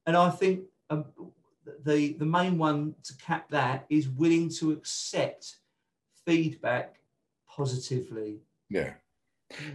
And 0.07 0.17
I 0.17 0.29
think 0.29 0.65
um, 0.91 1.07
the 1.85 2.13
the 2.15 2.27
main 2.27 2.59
one 2.59 2.95
to 3.05 3.17
cap 3.17 3.49
that 3.51 3.87
is 3.89 4.09
willing 4.09 4.51
to 4.59 4.73
accept 4.73 5.57
feedback 6.27 6.97
positively. 7.49 8.41
Yeah 8.69 8.95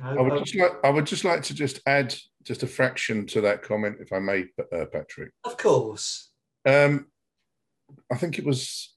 I 0.02 0.22
would 0.22 0.46
just 0.46 0.56
like 0.56 0.72
I 0.84 0.90
would 0.90 1.06
just 1.06 1.24
like 1.24 1.44
to 1.44 1.54
just 1.54 1.80
add 1.86 2.14
just 2.44 2.64
a 2.64 2.68
fraction 2.68 3.26
to 3.28 3.42
that 3.42 3.62
comment, 3.62 3.98
if 4.00 4.12
I 4.12 4.20
may, 4.20 4.46
uh, 4.74 4.86
Patrick. 4.92 5.32
Of 5.44 5.58
course. 5.58 6.30
Um, 6.66 7.08
I 8.12 8.18
think 8.18 8.40
it 8.40 8.46
was 8.46 8.96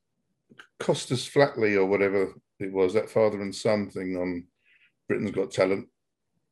Costas 0.81 1.29
Flatley 1.29 1.77
or 1.77 1.87
whatever 1.87 2.35
it 2.59 2.73
was 2.73 2.95
that 2.95 3.11
father 3.11 3.41
and 3.41 3.55
son 3.55 3.91
thing 3.91 4.17
on 4.17 4.47
Britain's 5.09 5.31
Got 5.33 5.51
Talent 5.51 5.89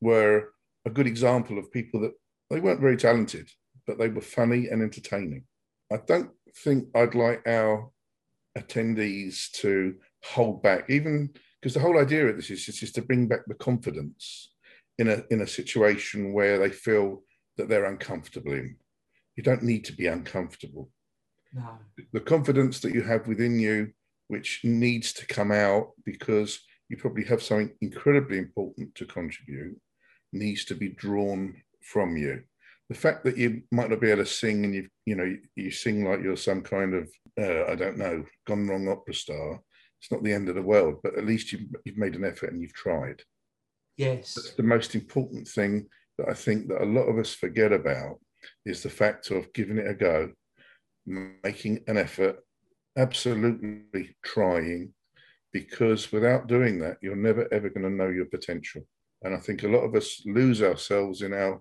were 0.00 0.52
a 0.84 0.90
good 0.90 1.06
example 1.06 1.58
of 1.58 1.72
people 1.72 2.00
that 2.00 2.12
they 2.50 2.60
weren't 2.60 2.80
very 2.80 2.96
talented, 2.96 3.48
but 3.86 3.98
they 3.98 4.08
were 4.08 4.20
funny 4.20 4.68
and 4.68 4.82
entertaining. 4.82 5.44
I 5.92 5.98
don't 6.06 6.30
think 6.56 6.88
I'd 6.94 7.14
like 7.14 7.46
our 7.46 7.90
attendees 8.58 9.50
to 9.52 9.94
hold 10.24 10.62
back, 10.62 10.90
even 10.90 11.30
because 11.60 11.74
the 11.74 11.80
whole 11.80 11.98
idea 11.98 12.26
of 12.26 12.36
this 12.36 12.50
is 12.50 12.64
just 12.64 12.94
to 12.96 13.02
bring 13.02 13.28
back 13.28 13.40
the 13.46 13.54
confidence 13.54 14.52
in 14.98 15.08
a 15.08 15.22
in 15.30 15.40
a 15.42 15.46
situation 15.46 16.32
where 16.32 16.58
they 16.58 16.70
feel 16.70 17.22
that 17.56 17.68
they're 17.68 17.86
uncomfortable 17.86 18.52
in. 18.52 18.76
You 19.36 19.42
don't 19.42 19.62
need 19.62 19.84
to 19.86 19.92
be 19.92 20.06
uncomfortable. 20.06 20.90
No. 21.52 21.78
The 22.12 22.20
confidence 22.20 22.80
that 22.80 22.94
you 22.94 23.02
have 23.02 23.26
within 23.26 23.58
you, 23.58 23.92
which 24.28 24.60
needs 24.64 25.12
to 25.14 25.26
come 25.26 25.50
out 25.52 25.92
because 26.04 26.60
you 26.88 26.96
probably 26.96 27.24
have 27.24 27.42
something 27.42 27.72
incredibly 27.80 28.38
important 28.38 28.94
to 28.96 29.06
contribute, 29.06 29.78
needs 30.32 30.64
to 30.66 30.74
be 30.74 30.88
drawn 30.88 31.54
from 31.82 32.16
you. 32.16 32.42
The 32.88 32.96
fact 32.96 33.24
that 33.24 33.36
you 33.36 33.62
might 33.70 33.90
not 33.90 34.00
be 34.00 34.10
able 34.10 34.24
to 34.24 34.30
sing 34.30 34.64
and 34.64 34.74
you 34.74 34.88
you 35.06 35.14
know 35.14 35.36
you, 35.54 35.70
sing 35.70 36.04
like 36.04 36.22
you're 36.22 36.36
some 36.36 36.62
kind 36.62 36.94
of 36.94 37.08
uh, 37.40 37.70
I 37.70 37.76
don't 37.76 37.98
know 37.98 38.24
gone 38.46 38.66
wrong 38.66 38.88
opera 38.88 39.14
star 39.14 39.60
it's 40.00 40.10
not 40.10 40.22
the 40.22 40.32
end 40.32 40.48
of 40.48 40.54
the 40.54 40.62
world, 40.62 41.00
but 41.02 41.16
at 41.16 41.26
least 41.26 41.52
you've, 41.52 41.68
you've 41.84 41.98
made 41.98 42.14
an 42.14 42.24
effort 42.24 42.52
and 42.52 42.62
you've 42.62 42.72
tried. 42.72 43.22
Yes. 43.96 44.34
That's 44.34 44.54
the 44.54 44.62
most 44.62 44.94
important 44.94 45.46
thing 45.46 45.86
that 46.16 46.28
I 46.28 46.34
think 46.34 46.68
that 46.68 46.82
a 46.82 46.86
lot 46.86 47.02
of 47.02 47.18
us 47.18 47.34
forget 47.34 47.72
about 47.72 48.18
is 48.64 48.82
the 48.82 48.88
fact 48.88 49.30
of 49.30 49.52
giving 49.52 49.76
it 49.76 49.86
a 49.86 49.94
go, 49.94 50.32
making 51.06 51.84
an 51.86 51.98
effort, 51.98 52.38
absolutely 52.96 54.16
trying, 54.24 54.94
because 55.52 56.12
without 56.12 56.46
doing 56.46 56.78
that, 56.78 56.96
you're 57.02 57.16
never 57.16 57.52
ever 57.52 57.68
going 57.68 57.84
to 57.84 57.90
know 57.90 58.08
your 58.08 58.26
potential. 58.26 58.82
And 59.22 59.34
I 59.34 59.38
think 59.38 59.62
a 59.62 59.68
lot 59.68 59.84
of 59.84 59.94
us 59.94 60.22
lose 60.24 60.62
ourselves 60.62 61.20
in 61.20 61.34
our 61.34 61.60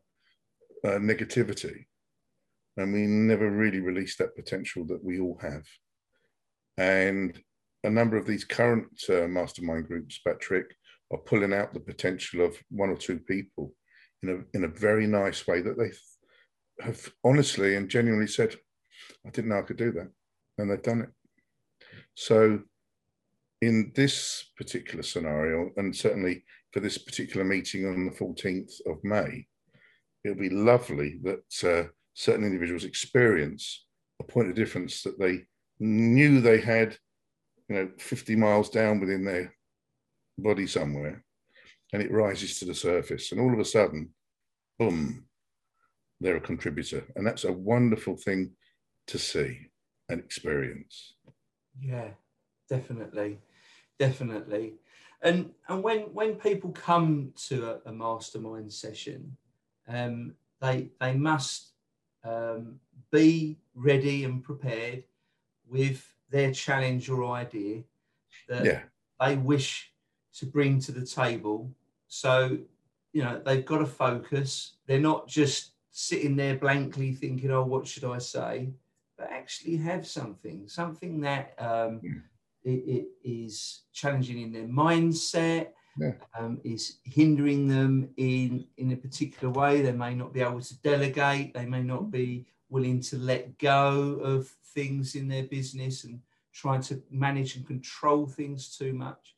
uh, 0.85 0.99
negativity 0.99 1.85
and 2.79 2.93
we 2.93 3.05
never 3.05 3.49
really 3.49 3.81
release 3.81 4.15
that 4.17 4.35
potential 4.35 4.85
that 4.85 5.03
we 5.03 5.19
all 5.19 5.37
have. 5.41 5.65
And 6.77 7.37
a 7.83 7.89
number 7.89 8.17
of 8.17 8.25
these 8.25 8.45
current 8.45 9.03
uh, 9.09 9.27
mastermind 9.27 9.87
groups, 9.87 10.19
Patrick, 10.25 10.73
are 11.11 11.19
pulling 11.19 11.53
out 11.53 11.73
the 11.73 11.79
potential 11.81 12.45
of 12.45 12.55
one 12.69 12.89
or 12.89 12.95
two 12.95 13.19
people 13.19 13.73
in 14.23 14.29
a 14.29 14.57
in 14.57 14.63
a 14.63 14.67
very 14.67 15.07
nice 15.07 15.45
way 15.47 15.61
that 15.61 15.77
they 15.77 15.91
have 16.83 17.09
honestly 17.23 17.75
and 17.75 17.89
genuinely 17.89 18.27
said, 18.27 18.55
"I 19.25 19.29
didn't 19.29 19.49
know 19.49 19.59
I 19.59 19.63
could 19.63 19.77
do 19.77 19.91
that," 19.93 20.09
and 20.57 20.71
they've 20.71 20.81
done 20.81 21.01
it. 21.01 21.09
So, 22.15 22.61
in 23.61 23.91
this 23.95 24.51
particular 24.55 25.03
scenario, 25.03 25.71
and 25.77 25.95
certainly 25.95 26.45
for 26.71 26.79
this 26.79 26.97
particular 26.97 27.45
meeting 27.45 27.85
on 27.87 28.05
the 28.05 28.11
14th 28.11 28.71
of 28.85 29.03
May, 29.03 29.47
it'll 30.23 30.37
be 30.37 30.49
lovely 30.49 31.19
that 31.23 31.63
uh, 31.63 31.89
certain 32.13 32.45
individuals 32.45 32.83
experience 32.83 33.85
a 34.19 34.23
point 34.23 34.49
of 34.49 34.55
difference 34.55 35.03
that 35.03 35.19
they 35.19 35.45
knew 35.79 36.41
they 36.41 36.59
had 36.59 36.97
you 37.69 37.75
know, 37.75 37.89
50 37.97 38.35
miles 38.35 38.69
down 38.69 38.99
within 38.99 39.23
their 39.23 39.55
body 40.37 40.67
somewhere, 40.67 41.23
and 41.93 42.01
it 42.01 42.11
rises 42.11 42.59
to 42.59 42.65
the 42.65 42.73
surface. 42.73 43.31
And 43.31 43.39
all 43.39 43.53
of 43.53 43.59
a 43.59 43.65
sudden, 43.65 44.09
boom, 44.77 45.25
they're 46.19 46.37
a 46.37 46.41
contributor. 46.41 47.05
And 47.15 47.25
that's 47.25 47.43
a 47.45 47.53
wonderful 47.53 48.17
thing 48.17 48.51
to 49.07 49.17
see 49.17 49.57
and 50.09 50.19
experience. 50.19 51.13
Yeah, 51.79 52.09
definitely. 52.69 53.39
Definitely. 53.97 54.75
And 55.21 55.51
and 55.67 55.83
when 55.83 56.01
when 56.13 56.35
people 56.35 56.71
come 56.71 57.33
to 57.47 57.71
a, 57.71 57.89
a 57.89 57.91
mastermind 57.91 58.71
session, 58.71 59.35
um, 59.89 60.33
they 60.61 60.89
they 61.01 61.13
must 61.13 61.71
um, 62.23 62.79
be 63.11 63.57
ready 63.75 64.23
and 64.23 64.43
prepared 64.43 65.03
with 65.67 66.05
their 66.29 66.51
challenge 66.51 67.09
or 67.09 67.31
idea 67.31 67.81
that 68.47 68.65
yeah. 68.65 68.81
they 69.19 69.35
wish 69.35 69.91
to 70.35 70.45
bring 70.45 70.79
to 70.79 70.91
the 70.91 71.05
table. 71.05 71.71
So, 72.07 72.57
you 73.13 73.23
know, 73.23 73.41
they've 73.43 73.65
got 73.65 73.79
to 73.79 73.85
focus. 73.85 74.75
They're 74.87 74.99
not 74.99 75.27
just 75.27 75.71
sitting 75.91 76.35
there 76.35 76.55
blankly 76.55 77.13
thinking, 77.13 77.51
oh, 77.51 77.63
what 77.63 77.87
should 77.87 78.03
I 78.03 78.19
say? 78.19 78.69
But 79.17 79.31
actually 79.31 79.77
have 79.77 80.07
something, 80.07 80.67
something 80.67 81.21
that 81.21 81.53
um, 81.57 81.99
yeah. 82.03 82.71
it, 82.71 82.83
it 82.87 83.07
is 83.23 83.81
challenging 83.93 84.41
in 84.41 84.53
their 84.53 84.67
mindset, 84.67 85.69
yeah. 85.99 86.13
um, 86.37 86.59
is 86.63 86.97
hindering 87.03 87.67
them 87.67 88.09
in, 88.17 88.65
in 88.77 88.91
a 88.91 88.95
particular 88.95 89.51
way. 89.51 89.81
They 89.81 89.91
may 89.91 90.15
not 90.15 90.33
be 90.33 90.41
able 90.41 90.61
to 90.61 90.81
delegate, 90.81 91.53
they 91.53 91.65
may 91.65 91.83
not 91.83 92.11
be 92.11 92.45
willing 92.69 93.01
to 93.01 93.17
let 93.17 93.57
go 93.57 94.19
of 94.23 94.47
things 94.47 95.15
in 95.15 95.27
their 95.27 95.43
business 95.43 96.03
and 96.03 96.21
trying 96.53 96.81
to 96.81 97.01
manage 97.09 97.55
and 97.55 97.65
control 97.65 98.25
things 98.25 98.77
too 98.77 98.93
much. 98.93 99.35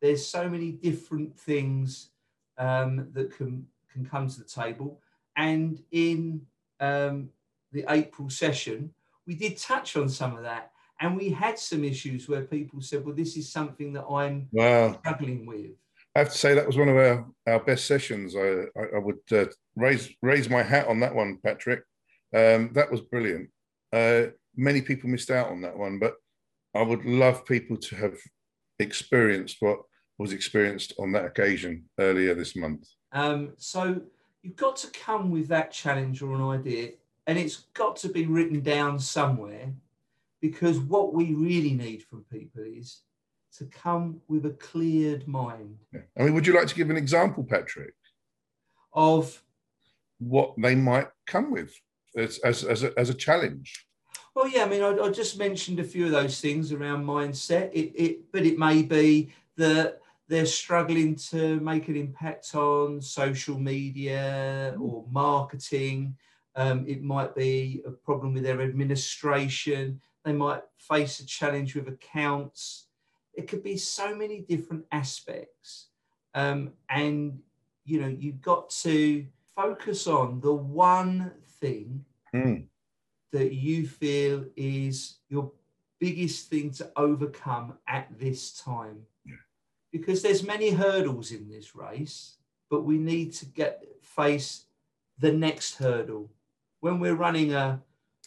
There's 0.00 0.26
so 0.26 0.48
many 0.48 0.72
different 0.72 1.38
things 1.38 2.10
um, 2.58 3.08
that 3.12 3.36
can 3.36 3.66
can 3.90 4.04
come 4.04 4.28
to 4.28 4.38
the 4.38 4.44
table. 4.44 5.00
And 5.36 5.82
in 5.92 6.42
um, 6.80 7.30
the 7.72 7.84
April 7.88 8.28
session, 8.28 8.92
we 9.26 9.34
did 9.34 9.56
touch 9.56 9.96
on 9.96 10.08
some 10.08 10.36
of 10.36 10.42
that, 10.42 10.72
and 11.00 11.16
we 11.16 11.30
had 11.30 11.58
some 11.58 11.84
issues 11.84 12.28
where 12.28 12.42
people 12.42 12.80
said, 12.80 13.04
"Well, 13.04 13.14
this 13.14 13.36
is 13.36 13.50
something 13.50 13.92
that 13.94 14.04
I'm 14.04 14.48
wow. 14.52 14.98
struggling 14.98 15.46
with." 15.46 15.72
I 16.14 16.20
have 16.20 16.30
to 16.30 16.38
say 16.38 16.54
that 16.54 16.66
was 16.66 16.76
one 16.76 16.88
of 16.88 16.96
our, 16.96 17.26
our 17.48 17.60
best 17.60 17.86
sessions. 17.86 18.36
I, 18.36 18.66
I, 18.78 18.96
I 18.96 18.98
would 18.98 19.18
uh, 19.32 19.46
raise 19.74 20.10
raise 20.22 20.48
my 20.48 20.62
hat 20.62 20.86
on 20.86 21.00
that 21.00 21.14
one, 21.14 21.38
Patrick. 21.42 21.82
Um, 22.34 22.70
that 22.74 22.90
was 22.90 23.00
brilliant. 23.00 23.50
Uh, 23.92 24.26
many 24.56 24.80
people 24.80 25.10
missed 25.10 25.30
out 25.30 25.48
on 25.48 25.60
that 25.62 25.76
one, 25.76 25.98
but 25.98 26.14
I 26.74 26.82
would 26.82 27.04
love 27.04 27.44
people 27.46 27.76
to 27.76 27.96
have 27.96 28.16
experienced 28.78 29.56
what 29.60 29.80
was 30.18 30.32
experienced 30.32 30.92
on 30.98 31.12
that 31.12 31.24
occasion 31.24 31.84
earlier 31.98 32.34
this 32.34 32.54
month. 32.54 32.88
Um, 33.12 33.52
so 33.56 34.00
you've 34.42 34.56
got 34.56 34.76
to 34.76 34.88
come 34.88 35.30
with 35.30 35.48
that 35.48 35.72
challenge 35.72 36.22
or 36.22 36.34
an 36.34 36.42
idea, 36.42 36.90
and 37.26 37.38
it's 37.38 37.66
got 37.74 37.96
to 37.96 38.08
be 38.08 38.26
written 38.26 38.60
down 38.60 38.98
somewhere 39.00 39.72
because 40.40 40.78
what 40.78 41.12
we 41.12 41.34
really 41.34 41.72
need 41.72 42.02
from 42.04 42.24
people 42.30 42.62
is 42.62 43.00
to 43.58 43.64
come 43.66 44.20
with 44.28 44.46
a 44.46 44.50
cleared 44.50 45.26
mind. 45.28 45.78
Yeah. 45.92 46.00
I 46.18 46.24
mean, 46.24 46.34
would 46.34 46.46
you 46.46 46.54
like 46.54 46.68
to 46.68 46.74
give 46.74 46.90
an 46.90 46.96
example, 46.96 47.44
Patrick, 47.44 47.94
of 48.92 49.42
what 50.18 50.54
they 50.58 50.74
might 50.74 51.08
come 51.26 51.50
with 51.50 51.72
as, 52.16 52.38
as, 52.38 52.64
as, 52.64 52.82
a, 52.82 52.98
as 52.98 53.10
a 53.10 53.14
challenge? 53.14 53.86
Well, 54.34 54.48
yeah, 54.48 54.64
I 54.64 54.68
mean, 54.68 54.82
I, 54.82 54.96
I, 54.98 55.10
just 55.10 55.38
mentioned 55.38 55.78
a 55.78 55.84
few 55.84 56.06
of 56.06 56.10
those 56.10 56.40
things 56.40 56.72
around 56.72 57.04
mindset. 57.04 57.70
It, 57.72 57.92
it, 57.94 58.32
but 58.32 58.44
it 58.44 58.58
may 58.58 58.82
be 58.82 59.32
that 59.56 60.00
they're 60.26 60.46
struggling 60.46 61.14
to 61.14 61.60
make 61.60 61.86
an 61.88 61.96
impact 61.96 62.54
on 62.56 63.00
social 63.00 63.58
media 63.58 64.74
or 64.80 65.04
marketing. 65.10 66.16
Um, 66.56 66.84
it 66.88 67.02
might 67.02 67.34
be 67.36 67.82
a 67.86 67.90
problem 67.90 68.34
with 68.34 68.42
their 68.42 68.60
administration. 68.60 70.00
They 70.24 70.32
might 70.32 70.62
face 70.78 71.20
a 71.20 71.26
challenge 71.26 71.76
with 71.76 71.86
accounts. 71.88 72.86
It 73.36 73.48
could 73.48 73.62
be 73.62 73.76
so 73.76 74.14
many 74.14 74.40
different 74.40 74.84
aspects. 74.92 75.88
Um, 76.34 76.72
and, 76.88 77.40
you 77.84 78.00
know, 78.00 78.08
you've 78.08 78.40
got 78.40 78.70
to 78.70 79.26
focus 79.54 80.06
on 80.06 80.40
the 80.40 80.52
one 80.52 81.32
thing 81.60 82.04
mm. 82.34 82.64
that 83.32 83.52
you 83.52 83.86
feel 83.86 84.44
is 84.56 85.18
your 85.28 85.52
biggest 86.00 86.48
thing 86.48 86.70
to 86.72 86.90
overcome 86.96 87.78
at 87.86 88.08
this 88.18 88.60
time. 88.60 89.02
Yeah. 89.24 89.34
Because 89.92 90.22
there's 90.22 90.42
many 90.42 90.70
hurdles 90.70 91.30
in 91.30 91.48
this 91.48 91.74
race, 91.74 92.36
but 92.70 92.84
we 92.84 92.98
need 92.98 93.32
to 93.34 93.46
get 93.46 93.84
face 94.02 94.64
the 95.18 95.32
next 95.32 95.76
hurdle. 95.76 96.30
When 96.80 96.98
we're 96.98 97.14
running 97.14 97.54
a 97.54 97.80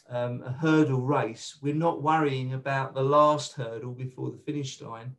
um, 0.10 0.44
a 0.46 0.52
hurdle 0.52 1.02
race, 1.02 1.58
we're 1.62 1.74
not 1.74 2.02
worrying 2.02 2.54
about 2.54 2.94
the 2.94 3.04
last 3.04 3.54
hurdle 3.54 3.94
before 3.94 4.32
the 4.32 4.38
finish 4.38 4.82
line. 4.82 5.16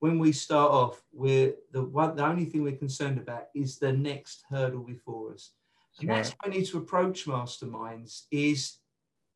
When 0.00 0.18
we 0.18 0.32
start 0.32 0.72
off, 0.72 1.02
we're 1.12 1.54
the 1.70 1.84
one, 1.84 2.16
the 2.16 2.26
only 2.26 2.44
thing 2.44 2.62
we're 2.62 2.72
concerned 2.76 3.18
about 3.18 3.48
is 3.54 3.78
the 3.78 3.92
next 3.92 4.44
hurdle 4.50 4.82
before 4.82 5.32
us. 5.32 5.52
And 6.00 6.10
that's 6.10 6.30
how 6.30 6.50
we 6.50 6.58
need 6.58 6.66
to 6.66 6.78
approach 6.78 7.26
masterminds 7.26 8.22
is 8.30 8.78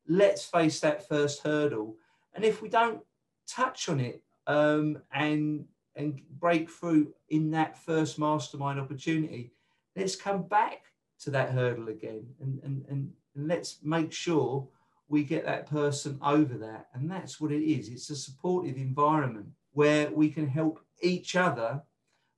let's 0.09 0.45
face 0.45 0.81
that 0.81 1.07
first 1.09 1.43
hurdle. 1.43 1.97
And 2.35 2.45
if 2.45 2.63
we 2.63 2.69
don't 2.69 3.01
touch 3.49 3.89
on 3.89 4.01
it 4.01 4.23
um, 4.47 4.99
and 5.13 5.67
and 5.95 6.21
break 6.39 6.69
through 6.71 7.15
in 7.31 7.51
that 7.53 7.79
first 7.79 8.19
mastermind 8.19 8.79
opportunity, 8.79 9.53
let's 9.95 10.15
come 10.15 10.43
back 10.43 10.83
to 11.21 11.31
that 11.31 11.51
hurdle 11.51 11.89
again 11.89 12.27
and, 12.41 12.61
and, 12.63 12.85
and, 12.89 13.13
and 13.35 13.49
let's 13.49 13.79
make 13.83 14.13
sure 14.13 14.69
we 15.09 15.23
get 15.23 15.45
that 15.45 15.71
person 15.71 16.19
over 16.23 16.55
that. 16.59 16.89
And 16.95 17.11
that's 17.11 17.41
what 17.41 17.53
it 17.53 17.63
is 17.63 17.89
it's 17.89 18.11
a 18.11 18.17
supportive 18.17 18.77
environment 18.77 19.49
where 19.73 20.11
we 20.11 20.31
can 20.31 20.49
help 20.49 20.81
each 21.03 21.37
other 21.37 21.83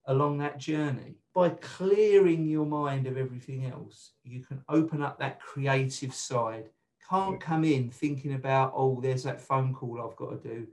along 0.06 0.38
that 0.38 0.58
journey. 0.58 1.14
By 1.34 1.50
clearing 1.50 2.46
your 2.46 2.66
mind 2.66 3.06
of 3.06 3.16
everything 3.16 3.66
else, 3.66 4.12
you 4.24 4.40
can 4.40 4.62
open 4.68 5.02
up 5.02 5.18
that 5.18 5.40
creative 5.40 6.12
side. 6.12 6.70
Can't 7.08 7.40
come 7.40 7.64
in 7.64 7.90
thinking 7.90 8.34
about, 8.34 8.72
oh, 8.74 9.00
there's 9.00 9.22
that 9.22 9.40
phone 9.40 9.72
call 9.72 10.02
I've 10.02 10.16
got 10.16 10.42
to 10.42 10.48
do. 10.48 10.66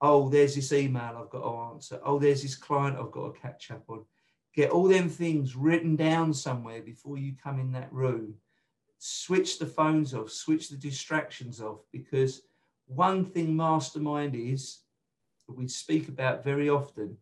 Oh, 0.00 0.28
there's 0.28 0.54
this 0.54 0.72
email 0.72 1.18
I've 1.18 1.30
got 1.30 1.42
to 1.42 1.72
answer. 1.72 2.00
Oh, 2.04 2.18
there's 2.18 2.42
this 2.42 2.56
client 2.56 2.98
I've 2.98 3.12
got 3.12 3.34
to 3.34 3.40
catch 3.40 3.70
up 3.70 3.84
on. 3.88 4.04
Get 4.54 4.70
all 4.70 4.88
them 4.88 5.08
things 5.08 5.54
written 5.54 5.94
down 5.94 6.34
somewhere 6.34 6.82
before 6.82 7.16
you 7.16 7.34
come 7.42 7.60
in 7.60 7.72
that 7.72 7.92
room 7.92 8.34
switch 8.98 9.58
the 9.58 9.66
phones 9.66 10.14
off, 10.14 10.30
switch 10.30 10.68
the 10.68 10.76
distractions 10.76 11.60
off, 11.60 11.80
because 11.92 12.42
one 12.86 13.24
thing 13.24 13.56
mastermind 13.56 14.34
is, 14.34 14.80
we 15.48 15.68
speak 15.68 16.08
about 16.08 16.44
very 16.44 16.68
often, 16.68 17.16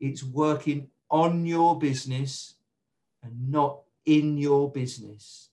it's 0.00 0.22
working 0.22 0.88
on 1.10 1.46
your 1.46 1.78
business 1.78 2.54
and 3.22 3.50
not 3.50 3.80
in 4.06 4.38
your 4.38 4.70
business. 4.70 5.50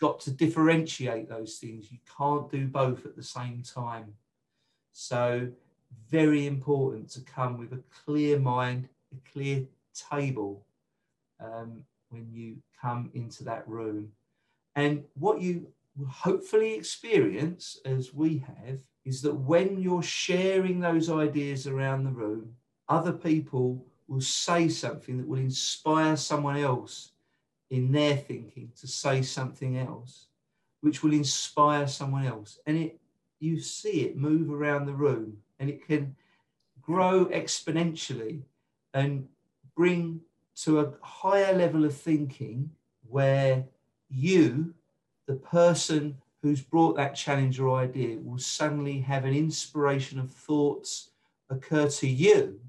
Got 0.00 0.20
to 0.20 0.30
differentiate 0.30 1.28
those 1.28 1.58
things. 1.58 1.90
You 1.90 1.98
can't 2.16 2.50
do 2.50 2.66
both 2.66 3.04
at 3.06 3.16
the 3.16 3.22
same 3.22 3.62
time. 3.62 4.14
So, 4.92 5.48
very 6.10 6.46
important 6.46 7.10
to 7.10 7.20
come 7.20 7.58
with 7.58 7.72
a 7.72 7.82
clear 8.04 8.38
mind, 8.38 8.88
a 9.12 9.30
clear 9.30 9.64
table 10.10 10.66
um, 11.40 11.84
when 12.10 12.28
you 12.30 12.56
come 12.80 13.10
into 13.14 13.44
that 13.44 13.66
room. 13.68 14.12
And 14.74 15.04
what 15.14 15.40
you 15.40 15.68
hopefully 16.08 16.74
experience, 16.74 17.78
as 17.84 18.14
we 18.14 18.38
have, 18.38 18.80
is 19.04 19.20
that 19.22 19.34
when 19.34 19.78
you're 19.78 20.02
sharing 20.02 20.80
those 20.80 21.10
ideas 21.10 21.66
around 21.66 22.04
the 22.04 22.10
room, 22.10 22.54
other 22.88 23.12
people 23.12 23.84
will 24.08 24.20
say 24.20 24.68
something 24.68 25.18
that 25.18 25.26
will 25.26 25.38
inspire 25.38 26.16
someone 26.16 26.56
else 26.56 27.12
in 27.70 27.90
their 27.90 28.16
thinking 28.16 28.70
to 28.80 28.86
say 28.86 29.22
something 29.22 29.78
else, 29.78 30.26
which 30.80 31.02
will 31.02 31.12
inspire 31.12 31.86
someone 31.86 32.26
else. 32.26 32.58
And 32.66 32.76
it 32.76 32.98
you 33.42 33.58
see 33.58 34.02
it 34.02 34.16
move 34.16 34.52
around 34.52 34.86
the 34.86 34.92
room 34.92 35.36
and 35.58 35.68
it 35.68 35.84
can 35.84 36.14
grow 36.80 37.26
exponentially 37.26 38.42
and 38.94 39.26
bring 39.76 40.20
to 40.54 40.78
a 40.78 40.92
higher 41.02 41.52
level 41.52 41.84
of 41.84 41.96
thinking 41.96 42.70
where 43.08 43.64
you, 44.12 44.74
the 45.26 45.34
person 45.34 46.16
who's 46.42 46.60
brought 46.60 46.96
that 46.96 47.14
challenge 47.14 47.60
or 47.60 47.78
idea, 47.78 48.18
will 48.18 48.38
suddenly 48.38 49.00
have 49.00 49.24
an 49.24 49.34
inspiration 49.34 50.18
of 50.18 50.30
thoughts 50.30 51.10
occur 51.50 51.88
to 51.88 52.08
you, 52.08 52.60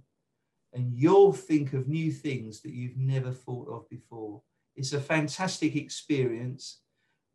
and 0.73 0.93
you'll 0.93 1.34
think 1.34 1.73
of 1.73 1.88
new 1.88 2.12
things 2.12 2.62
that 2.62 2.71
you've 2.71 2.97
never 2.97 3.32
thought 3.32 3.67
of 3.69 3.89
before. 3.89 4.41
It's 4.75 4.93
a 4.93 5.01
fantastic 5.01 5.75
experience, 5.75 6.79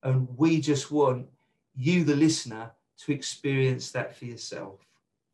and 0.03 0.29
we 0.37 0.61
just 0.61 0.90
want 0.90 1.27
you, 1.75 2.05
the 2.05 2.16
listener, 2.16 2.73
to 2.99 3.12
experience 3.12 3.90
that 3.92 4.16
for 4.16 4.25
yourself. 4.25 4.81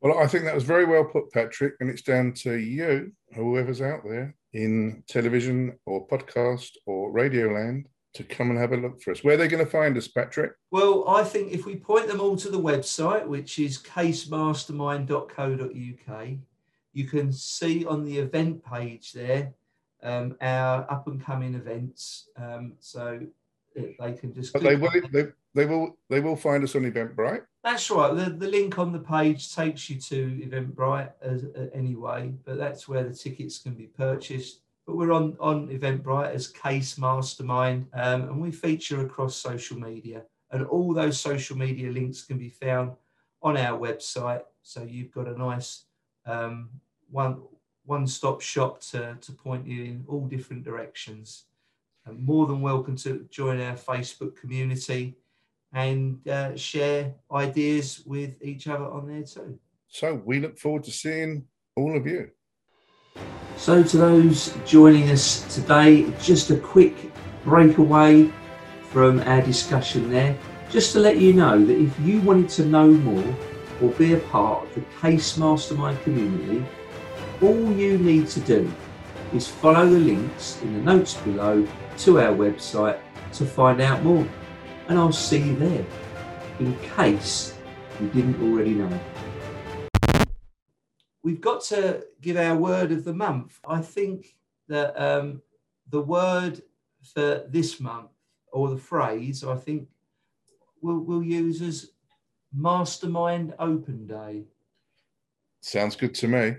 Well, 0.01 0.19
I 0.19 0.27
think 0.27 0.45
that 0.45 0.55
was 0.55 0.65
very 0.65 0.85
well 0.85 1.05
put, 1.05 1.33
Patrick, 1.33 1.75
and 1.81 1.89
it's 1.89 2.03
down 2.03 2.33
to 2.35 2.55
you, 2.55 3.13
whoever's 3.35 3.81
out 3.81 4.01
there 4.05 4.35
in 4.53 5.03
television 5.09 5.79
or 5.87 6.07
podcast 6.07 6.71
or 6.87 7.11
radio 7.11 7.53
land, 7.53 7.89
to 8.15 8.25
come 8.25 8.51
and 8.51 8.59
have 8.59 8.73
a 8.73 8.77
look 8.77 9.01
for 9.03 9.11
us. 9.11 9.25
Where 9.25 9.35
are 9.35 9.37
they 9.37 9.49
going 9.49 9.65
to 9.65 9.71
find 9.71 9.97
us, 9.97 10.07
Patrick? 10.09 10.53
Well, 10.71 11.09
I 11.09 11.25
think 11.25 11.53
if 11.53 11.67
we 11.67 11.77
point 11.77 12.07
them 12.07 12.21
all 12.21 12.37
to 12.37 12.49
the 12.49 12.61
website, 12.61 13.27
which 13.27 13.59
is 13.59 13.79
casemastermind.co.uk, 13.79 16.29
you 16.93 17.05
can 17.05 17.33
see 17.33 17.85
on 17.85 18.05
the 18.05 18.19
event 18.19 18.65
page 18.65 19.13
there 19.13 19.53
um, 20.03 20.37
our 20.41 20.91
up 20.91 21.07
and 21.09 21.25
coming 21.25 21.55
events. 21.55 22.29
Um, 22.37 22.75
so 22.79 23.21
they 23.75 24.13
can 24.13 24.33
just. 24.33 24.53
But 24.53 24.63
they 24.63 24.77
will. 24.77 24.93
They, 25.13 25.27
they 25.55 25.67
will. 25.67 25.99
They 26.09 26.21
will 26.21 26.37
find 26.37 26.63
us 26.63 26.77
on 26.77 26.83
Eventbrite. 26.83 27.43
That's 27.65 27.91
right. 27.91 28.15
The, 28.15 28.31
the 28.31 28.49
link 28.49 28.79
on 28.79 28.93
the 28.93 29.01
page 29.01 29.53
takes 29.55 29.91
you 29.91 29.99
to 29.99 30.27
Eventbrite 30.47 31.11
as, 31.23 31.45
uh, 31.45 31.69
anyway, 31.73 32.35
but 32.45 32.59
that's 32.59 32.87
where 32.87 33.03
the 33.03 33.15
tickets 33.15 33.59
can 33.59 33.75
be 33.75 33.87
purchased 33.87 34.61
but 34.87 34.97
we're 34.97 35.13
on 35.13 35.37
on 35.41 35.69
Eventbrite 35.69 36.35
as 36.35 36.49
Case 36.49 36.99
Mastermind, 36.99 37.87
um, 37.95 38.23
and 38.23 38.41
we 38.41 38.51
feature 38.51 39.01
across 39.05 39.37
social 39.37 39.79
media. 39.79 40.23
And 40.51 40.65
all 40.67 40.95
those 40.95 41.19
social 41.19 41.57
media 41.57 41.91
links 41.91 42.23
can 42.23 42.39
be 42.39 42.51
found 42.51 42.93
on 43.43 43.57
our 43.57 43.79
website. 43.79 44.43
So 44.63 44.83
you've 44.83 45.11
got 45.11 45.27
a 45.27 45.39
nice 45.39 45.85
um, 46.27 46.71
one 47.11 47.43
one 47.85 48.07
stop 48.07 48.41
shop 48.41 48.81
to, 48.81 49.17
to 49.21 49.33
point 49.33 49.67
you 49.67 49.85
in 49.85 50.05
all 50.09 50.27
different 50.27 50.65
directions. 50.65 51.45
And 52.07 52.19
more 52.19 52.47
than 52.47 52.61
welcome 52.61 52.97
to 52.97 53.27
join 53.31 53.61
our 53.61 53.77
Facebook 53.77 54.37
community 54.37 55.17
and 55.73 56.27
uh, 56.29 56.57
share 56.57 57.15
ideas 57.33 58.03
with 58.07 58.37
each 58.43 58.69
other 58.69 58.85
on 58.85 59.07
there 59.09 59.23
too. 59.23 59.59
So 59.89 60.15
we 60.25 60.41
look 60.41 60.59
forward 60.59 60.85
to 60.85 60.91
seeing 60.91 61.45
all 61.77 61.97
of 61.97 62.07
you. 62.07 62.31
So, 63.57 63.83
to 63.83 63.97
those 63.97 64.57
joining 64.67 65.11
us 65.11 65.55
today, 65.55 66.13
just 66.21 66.51
a 66.51 66.57
quick 66.57 66.95
breakaway 67.45 68.31
from 68.91 69.21
our 69.21 69.41
discussion 69.43 70.11
there, 70.11 70.37
just 70.71 70.93
to 70.93 70.99
let 70.99 71.19
you 71.19 71.33
know 71.33 71.65
that 71.65 71.77
if 71.77 71.99
you 72.01 72.21
wanted 72.21 72.49
to 72.51 72.67
know 72.67 72.89
more 72.89 73.37
or 73.81 73.91
be 73.91 74.15
a 74.15 74.19
part 74.19 74.65
of 74.65 74.75
the 74.75 74.81
Case 75.01 75.37
Mastermind 75.37 76.01
community, 76.03 76.65
all 77.41 77.73
you 77.73 77.97
need 77.99 78.29
to 78.29 78.41
do 78.41 78.71
is 79.33 79.49
follow 79.49 79.87
the 79.87 79.99
links 79.99 80.61
in 80.63 80.75
the 80.75 80.81
notes 80.81 81.15
below 81.15 81.67
to 81.99 82.21
our 82.21 82.35
website 82.35 82.99
to 83.33 83.47
find 83.47 83.81
out 83.81 84.03
more. 84.03 84.27
And 84.89 84.99
I'll 84.99 85.13
see 85.13 85.39
you 85.39 85.57
there 85.57 85.85
in 86.59 86.77
case 86.97 87.55
you 88.01 88.09
didn't 88.09 88.41
already 88.43 88.75
know. 88.75 89.01
We've 91.25 91.41
got 91.41 91.63
to 91.65 92.05
give 92.21 92.37
our 92.37 92.55
word 92.55 92.93
of 92.93 93.03
the 93.03 93.15
month. 93.15 93.59
I 93.67 93.81
think 93.81 94.37
that 94.69 94.95
um, 95.03 95.41
the 95.89 96.03
word 96.03 96.61
for 97.15 97.47
this 97.49 97.81
month, 97.81 98.11
or 98.53 98.69
the 98.69 98.77
phrase, 98.77 99.43
I 99.43 99.57
think 99.57 99.89
we'll, 100.83 100.99
we'll 100.99 101.23
use 101.23 101.63
as 101.63 101.91
Mastermind 102.53 103.55
Open 103.59 104.07
Day. 104.07 104.45
Sounds 105.63 105.97
good 105.97 106.15
to 106.17 106.29
me. 106.29 106.57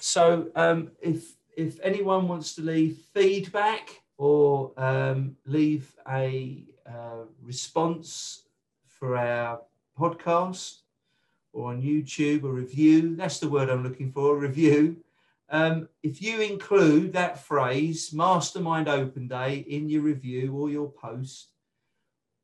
So, 0.00 0.48
um, 0.56 0.90
if 1.02 1.34
if 1.54 1.78
anyone 1.82 2.26
wants 2.26 2.54
to 2.54 2.62
leave 2.62 2.96
feedback 3.12 4.02
or 4.16 4.72
um, 4.78 5.36
leave 5.44 5.94
a 6.08 6.64
uh, 6.86 7.26
response 7.42 8.44
for 8.86 9.16
our 9.16 9.60
podcast 9.98 10.83
or 11.54 11.70
on 11.70 11.80
YouTube, 11.80 12.42
a 12.42 12.48
review, 12.48 13.16
that's 13.16 13.38
the 13.38 13.48
word 13.48 13.70
I'm 13.70 13.84
looking 13.84 14.12
for, 14.12 14.36
a 14.36 14.38
review. 14.38 14.96
Um, 15.48 15.88
if 16.02 16.20
you 16.20 16.40
include 16.40 17.12
that 17.12 17.38
phrase, 17.38 18.12
Mastermind 18.12 18.88
Open 18.88 19.28
Day, 19.28 19.64
in 19.68 19.88
your 19.88 20.02
review 20.02 20.52
or 20.54 20.68
your 20.68 20.90
post, 20.90 21.48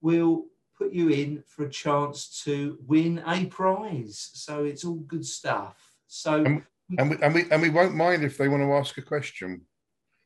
we'll 0.00 0.44
put 0.78 0.92
you 0.92 1.08
in 1.08 1.42
for 1.46 1.64
a 1.64 1.70
chance 1.70 2.42
to 2.44 2.78
win 2.86 3.22
a 3.26 3.46
prize. 3.46 4.30
So 4.34 4.64
it's 4.64 4.84
all 4.84 4.94
good 4.94 5.26
stuff. 5.26 5.76
So 6.06 6.44
and, 6.44 6.62
and 6.98 7.10
we, 7.10 7.16
and 7.22 7.34
we 7.34 7.50
and 7.50 7.62
we 7.62 7.70
won't 7.70 7.94
mind 7.94 8.22
if 8.22 8.38
they 8.38 8.48
want 8.48 8.62
to 8.62 8.72
ask 8.74 8.96
a 8.96 9.02
question. 9.02 9.62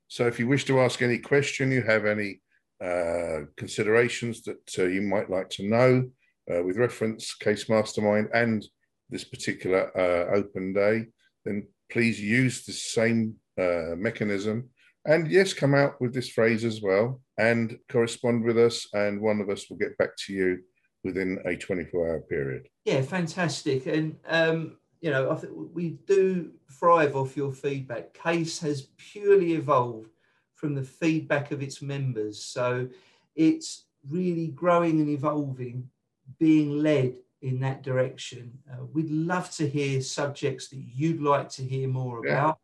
So 0.08 0.26
if 0.26 0.38
you 0.38 0.46
wish 0.46 0.64
to 0.66 0.80
ask 0.80 1.00
any 1.02 1.18
question, 1.18 1.72
you 1.72 1.82
have 1.82 2.04
any 2.04 2.40
uh, 2.82 3.46
considerations 3.56 4.42
that 4.42 4.78
uh, 4.78 4.84
you 4.84 5.02
might 5.02 5.30
like 5.30 5.48
to 5.50 5.68
know 5.68 6.08
uh, 6.52 6.62
with 6.62 6.76
reference 6.76 7.34
case 7.34 7.68
mastermind 7.68 8.28
and 8.34 8.64
this 9.10 9.24
particular 9.24 9.90
uh, 9.96 10.36
open 10.36 10.72
day, 10.72 11.06
then 11.44 11.66
please 11.90 12.20
use 12.20 12.64
the 12.64 12.72
same 12.72 13.34
uh, 13.60 13.94
mechanism. 13.96 14.70
And 15.06 15.30
yes, 15.30 15.52
come 15.52 15.74
out 15.74 16.00
with 16.00 16.14
this 16.14 16.30
phrase 16.30 16.64
as 16.64 16.80
well 16.80 17.20
and 17.38 17.78
correspond 17.90 18.44
with 18.44 18.58
us, 18.58 18.86
and 18.92 19.20
one 19.20 19.40
of 19.40 19.50
us 19.50 19.68
will 19.68 19.76
get 19.76 19.96
back 19.98 20.16
to 20.26 20.32
you 20.32 20.58
within 21.02 21.38
a 21.44 21.56
24 21.56 22.08
hour 22.08 22.20
period. 22.20 22.68
Yeah, 22.84 23.02
fantastic. 23.02 23.86
And, 23.86 24.16
um, 24.26 24.78
you 25.00 25.10
know, 25.10 25.30
I 25.30 25.34
think 25.34 25.52
we 25.74 25.98
do 26.06 26.52
thrive 26.72 27.14
off 27.14 27.36
your 27.36 27.52
feedback. 27.52 28.14
Case 28.14 28.58
has 28.60 28.88
purely 28.96 29.52
evolved 29.52 30.08
from 30.54 30.74
the 30.74 30.82
feedback 30.82 31.50
of 31.50 31.62
its 31.62 31.82
members. 31.82 32.42
So 32.42 32.88
it's 33.36 33.84
really 34.08 34.48
growing 34.48 35.00
and 35.00 35.10
evolving, 35.10 35.90
being 36.38 36.78
led 36.82 37.16
in 37.44 37.60
that 37.60 37.82
direction. 37.82 38.50
Uh, 38.72 38.84
we'd 38.92 39.10
love 39.10 39.50
to 39.50 39.68
hear 39.68 40.00
subjects 40.00 40.68
that 40.68 40.82
you'd 40.94 41.20
like 41.20 41.50
to 41.50 41.62
hear 41.62 41.86
more 41.86 42.26
about. 42.26 42.58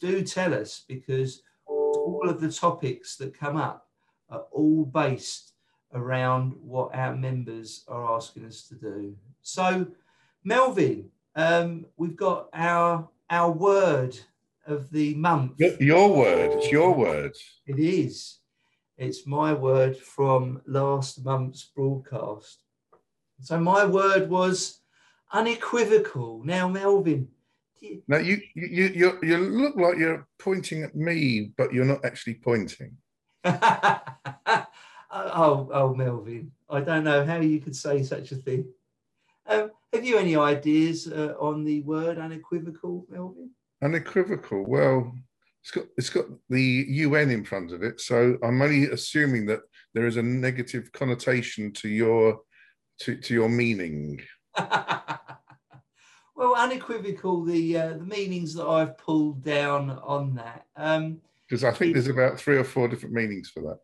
Yeah. 0.00 0.10
Do 0.10 0.22
tell 0.22 0.52
us 0.52 0.84
because 0.86 1.42
all 1.66 2.28
of 2.28 2.40
the 2.40 2.50
topics 2.50 3.16
that 3.16 3.38
come 3.38 3.56
up 3.56 3.88
are 4.28 4.44
all 4.50 4.84
based 4.84 5.52
around 5.94 6.54
what 6.60 6.94
our 6.94 7.14
members 7.14 7.84
are 7.86 8.16
asking 8.16 8.44
us 8.44 8.66
to 8.68 8.74
do. 8.74 9.14
So, 9.42 9.86
Melvin, 10.42 11.08
um, 11.36 11.86
we've 11.96 12.16
got 12.16 12.48
our 12.52 13.08
our 13.30 13.50
word 13.50 14.18
of 14.66 14.90
the 14.90 15.14
month. 15.14 15.52
Your 15.80 16.12
word. 16.12 16.52
It's 16.54 16.70
your 16.70 16.94
word. 16.94 17.32
It 17.66 17.78
is. 17.78 18.38
It's 18.98 19.26
my 19.26 19.52
word 19.52 19.96
from 19.96 20.62
last 20.66 21.24
month's 21.24 21.64
broadcast. 21.64 22.65
So 23.40 23.60
my 23.60 23.84
word 23.84 24.28
was 24.28 24.80
unequivocal. 25.32 26.42
Now, 26.44 26.68
Melvin. 26.68 27.28
You... 27.80 28.02
Now 28.08 28.18
you 28.18 28.40
you 28.54 28.90
you 28.94 29.18
you 29.22 29.36
look 29.36 29.76
like 29.76 29.98
you're 29.98 30.26
pointing 30.38 30.82
at 30.82 30.94
me, 30.94 31.52
but 31.56 31.72
you're 31.72 31.84
not 31.84 32.04
actually 32.04 32.34
pointing. 32.34 32.96
oh, 33.44 34.00
oh, 35.10 35.94
Melvin, 35.94 36.50
I 36.68 36.80
don't 36.80 37.04
know 37.04 37.24
how 37.24 37.40
you 37.40 37.60
could 37.60 37.76
say 37.76 38.02
such 38.02 38.32
a 38.32 38.36
thing. 38.36 38.66
Um, 39.46 39.70
have 39.92 40.04
you 40.04 40.18
any 40.18 40.36
ideas 40.36 41.06
uh, 41.06 41.34
on 41.38 41.64
the 41.64 41.82
word 41.82 42.18
unequivocal, 42.18 43.06
Melvin? 43.08 43.50
Unequivocal. 43.82 44.64
Well, 44.66 45.14
it's 45.62 45.70
got 45.70 45.84
it's 45.96 46.10
got 46.10 46.26
the 46.48 46.86
UN 46.88 47.30
in 47.30 47.44
front 47.44 47.72
of 47.72 47.82
it, 47.82 48.00
so 48.00 48.36
I'm 48.42 48.62
only 48.62 48.86
assuming 48.86 49.46
that 49.46 49.60
there 49.94 50.06
is 50.06 50.16
a 50.16 50.22
negative 50.22 50.90
connotation 50.92 51.72
to 51.74 51.88
your 51.88 52.40
to, 53.00 53.16
to 53.16 53.34
your 53.34 53.48
meaning? 53.48 54.20
well, 56.36 56.54
unequivocal, 56.56 57.44
the 57.44 57.76
uh, 57.76 57.88
the 57.94 58.04
meanings 58.04 58.54
that 58.54 58.66
I've 58.66 58.96
pulled 58.98 59.42
down 59.42 59.90
on 60.02 60.34
that. 60.34 60.66
Because 61.48 61.64
um, 61.64 61.70
I 61.70 61.72
think 61.72 61.94
there's 61.94 62.08
about 62.08 62.38
three 62.38 62.56
or 62.56 62.64
four 62.64 62.88
different 62.88 63.14
meanings 63.14 63.50
for 63.50 63.62
that. 63.62 63.78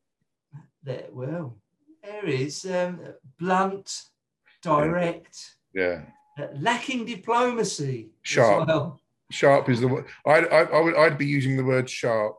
There, 0.83 1.07
well, 1.13 1.57
there 2.03 2.27
is 2.27 2.65
um, 2.67 3.01
blunt, 3.39 4.05
direct, 4.63 5.57
yeah, 5.75 6.03
uh, 6.39 6.47
lacking 6.59 7.05
diplomacy. 7.05 8.11
Sharp. 8.23 8.69
Well. 8.69 9.01
Sharp 9.31 9.71
is 9.71 9.81
the 9.81 9.89
word. 9.89 10.05
I'd, 10.27 10.47
I, 10.49 10.65
I 10.65 10.81
would, 10.81 10.95
I'd 10.95 11.17
be 11.17 11.27
using 11.27 11.57
the 11.57 11.65
word 11.65 11.89
sharp. 11.89 12.37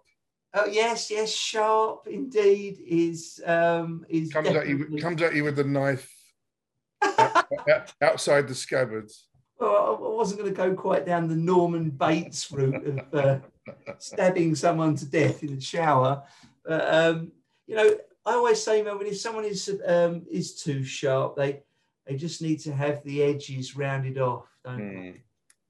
Oh 0.54 0.68
yes, 0.68 1.10
yes, 1.10 1.32
sharp 1.32 2.06
indeed 2.08 2.78
is 2.86 3.42
um, 3.48 4.06
is 4.08 4.32
comes 4.32 4.50
at 4.50 4.68
you 4.68 4.98
comes 5.02 5.22
at 5.24 5.34
you 5.34 5.44
with 5.44 5.56
the 5.56 5.64
knife 5.64 6.08
outside 8.02 8.48
the 8.48 8.56
scabbards. 8.56 9.28
Well, 9.60 9.98
I 10.04 10.16
wasn't 10.16 10.42
going 10.42 10.54
to 10.54 10.58
go 10.58 10.74
quite 10.74 11.06
down 11.06 11.28
the 11.28 11.36
Norman 11.36 11.90
Bates 11.90 12.52
route 12.52 12.86
of 12.86 13.14
uh, 13.14 13.40
stabbing 13.98 14.56
someone 14.56 14.96
to 14.96 15.06
death 15.06 15.44
in 15.44 15.56
the 15.56 15.62
shower. 15.62 16.24
But, 16.66 16.94
um, 16.94 17.32
you 17.68 17.76
know, 17.76 17.96
I 18.26 18.34
always 18.34 18.62
say, 18.62 18.82
Melvin, 18.82 19.08
if 19.08 19.20
someone 19.20 19.46
is 19.46 19.70
um, 19.86 20.26
is 20.32 20.56
too 20.56 20.84
sharp, 20.84 21.36
they 21.36 21.64
they 22.06 22.16
just 22.16 22.42
need 22.42 22.60
to 22.62 22.74
have 22.74 23.04
the 23.04 23.24
edges 23.24 23.76
rounded 23.76 24.18
off, 24.18 24.48
don't 24.64 24.80
mm. 24.80 25.14
they? 25.14 25.24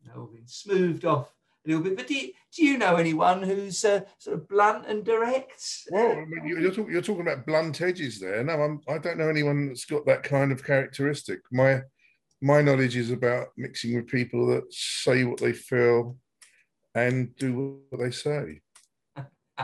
Melvin, 0.06 0.44
smoothed 0.46 1.06
off 1.06 1.30
a 1.66 1.70
little 1.70 1.84
bit. 1.84 1.96
But 1.96 2.08
do 2.08 2.14
you, 2.14 2.32
do 2.56 2.66
you 2.66 2.78
know 2.78 2.96
anyone 2.96 3.44
who's 3.44 3.84
uh, 3.86 4.02
sort 4.18 4.38
of 4.38 4.48
blunt 4.48 4.86
and 4.88 5.04
direct? 5.04 5.64
Well, 5.90 6.12
I 6.12 6.26
mean, 6.26 6.62
you're, 6.62 6.72
talk, 6.72 6.90
you're 6.90 7.02
talking 7.02 7.22
about 7.22 7.46
blunt 7.46 7.82
edges 7.82 8.20
there. 8.20 8.44
No, 8.44 8.54
I'm, 8.54 8.82
I 8.88 8.98
don't 8.98 9.18
know 9.18 9.30
anyone 9.30 9.68
that's 9.68 9.86
got 9.86 10.06
that 10.06 10.24
kind 10.24 10.52
of 10.52 10.64
characteristic. 10.64 11.40
My 11.52 11.82
my 12.42 12.62
knowledge 12.62 12.98
is 12.98 13.10
about 13.10 13.48
mixing 13.56 13.96
with 13.96 14.08
people 14.08 14.48
that 14.48 14.66
say 14.70 15.24
what 15.24 15.40
they 15.40 15.54
feel 15.54 16.18
and 16.94 17.34
do 17.38 17.80
what 17.90 18.02
they 18.02 18.12
say. 18.12 18.60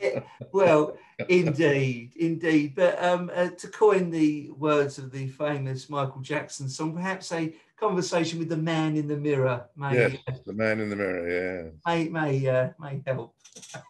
yeah, 0.00 0.20
well, 0.50 0.96
indeed, 1.28 2.12
indeed. 2.16 2.74
But 2.74 3.02
um, 3.04 3.30
uh, 3.34 3.50
to 3.50 3.68
coin 3.68 4.10
the 4.10 4.50
words 4.50 4.96
of 4.96 5.12
the 5.12 5.26
famous 5.28 5.90
Michael 5.90 6.22
Jackson 6.22 6.70
song, 6.70 6.94
perhaps 6.94 7.30
a 7.32 7.54
conversation 7.82 8.38
with 8.38 8.48
the 8.48 8.56
man 8.56 8.96
in 8.96 9.08
the 9.08 9.16
mirror 9.16 9.66
may 9.76 9.94
yes, 9.94 10.16
uh, 10.28 10.32
the 10.46 10.52
man 10.52 10.78
in 10.80 10.88
the 10.88 10.96
mirror, 10.96 11.22
yeah, 11.28 11.70
may 11.86 12.08
may 12.08 12.46
uh, 12.46 12.68
may 12.78 13.02
help. 13.04 13.34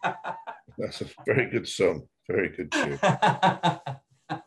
That's 0.77 1.01
a 1.01 1.05
very 1.25 1.49
good 1.49 1.67
song. 1.67 2.07
Very 2.27 2.49
good 2.49 2.71
tune. 2.71 2.99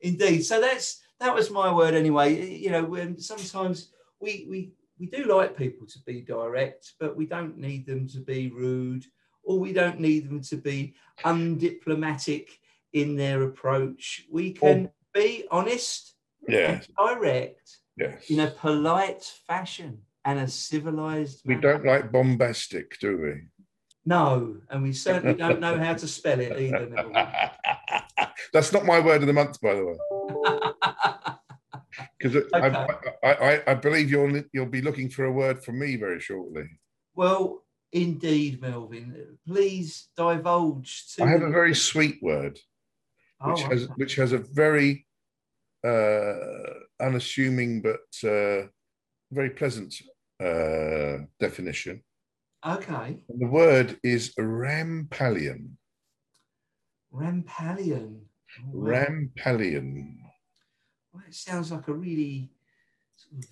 Indeed. 0.00 0.42
So 0.42 0.60
that's 0.60 1.02
that 1.20 1.34
was 1.34 1.50
my 1.50 1.72
word 1.72 1.94
anyway. 1.94 2.56
You 2.56 2.70
know, 2.70 2.84
when 2.84 3.20
sometimes 3.20 3.92
we 4.20 4.46
we 4.48 4.72
we 4.98 5.06
do 5.06 5.24
like 5.24 5.56
people 5.56 5.86
to 5.86 5.98
be 6.06 6.22
direct, 6.22 6.94
but 6.98 7.16
we 7.16 7.26
don't 7.26 7.58
need 7.58 7.86
them 7.86 8.08
to 8.08 8.20
be 8.20 8.50
rude, 8.50 9.04
or 9.44 9.58
we 9.58 9.72
don't 9.72 10.00
need 10.00 10.28
them 10.28 10.40
to 10.42 10.56
be 10.56 10.94
undiplomatic 11.24 12.48
in 12.92 13.16
their 13.16 13.42
approach. 13.42 14.24
We 14.30 14.52
can 14.52 14.86
or, 14.86 14.92
be 15.12 15.44
honest, 15.50 16.14
yeah, 16.48 16.80
direct, 16.98 17.79
Yes. 18.00 18.30
In 18.30 18.40
a 18.40 18.46
polite 18.46 19.24
fashion 19.46 19.98
and 20.24 20.38
a 20.38 20.48
civilized 20.48 21.42
We 21.44 21.56
don't 21.56 21.84
like 21.84 22.10
bombastic, 22.10 22.98
do 22.98 23.18
we? 23.18 23.64
No, 24.06 24.56
and 24.70 24.82
we 24.82 24.92
certainly 24.92 25.34
don't 25.34 25.60
know 25.60 25.78
how 25.78 25.94
to 25.94 26.08
spell 26.08 26.40
it 26.40 26.58
either. 26.60 27.50
That's 28.52 28.72
not 28.72 28.86
my 28.86 29.00
word 29.00 29.20
of 29.20 29.26
the 29.26 29.32
month, 29.34 29.60
by 29.60 29.74
the 29.74 29.86
way. 29.86 29.96
Because 32.18 32.36
okay. 32.36 32.86
I, 33.24 33.32
I, 33.32 33.62
I, 33.66 33.74
believe 33.74 34.10
you'll 34.10 34.42
you'll 34.52 34.66
be 34.66 34.80
looking 34.80 35.08
for 35.10 35.24
a 35.24 35.32
word 35.32 35.64
from 35.64 35.78
me 35.78 35.96
very 35.96 36.20
shortly. 36.20 36.64
Well, 37.14 37.64
indeed, 37.92 38.60
Melvin. 38.60 39.38
Please 39.46 40.08
divulge. 40.16 41.14
To 41.16 41.24
I 41.24 41.28
have 41.28 41.42
a 41.42 41.50
very 41.50 41.74
sweet 41.74 42.22
word, 42.22 42.58
which 43.44 43.64
oh, 43.64 43.68
has 43.70 43.88
which 43.96 44.14
has 44.16 44.32
a 44.32 44.38
very 44.38 45.06
unassuming 45.84 47.82
but 47.82 48.28
uh, 48.28 48.66
very 49.30 49.50
pleasant 49.50 49.94
uh, 50.42 51.24
definition. 51.38 52.02
Okay. 52.66 53.22
And 53.28 53.40
the 53.40 53.46
word 53.46 53.98
is 54.02 54.34
rampallion. 54.38 55.70
Rampallion. 57.12 58.20
Oh, 58.60 58.70
wow. 58.72 58.90
Rampallion. 58.90 60.16
Well, 61.12 61.22
it 61.26 61.34
sounds 61.34 61.72
like 61.72 61.88
a 61.88 61.92
really 61.92 62.50
sort 63.16 63.44
of 63.44 63.50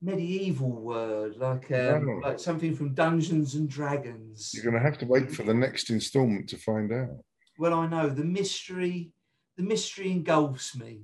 medieval 0.00 0.70
word, 0.70 1.36
like 1.36 1.70
um, 1.72 2.06
Wow. 2.06 2.20
like 2.22 2.38
something 2.38 2.74
from 2.74 2.94
Dungeons 2.94 3.54
and 3.54 3.68
Dragons. 3.68 4.52
You're 4.54 4.64
going 4.64 4.74
to 4.76 4.80
have 4.80 4.98
to 4.98 5.06
wait 5.06 5.30
for 5.30 5.42
the 5.42 5.54
next 5.54 5.90
instalment 5.90 6.48
to 6.50 6.56
find 6.56 6.92
out. 6.92 7.24
Well, 7.58 7.74
I 7.74 7.86
know 7.86 8.08
the 8.08 8.24
mystery. 8.24 9.12
The 9.58 9.62
mystery 9.62 10.10
engulfs 10.10 10.74
me, 10.74 11.02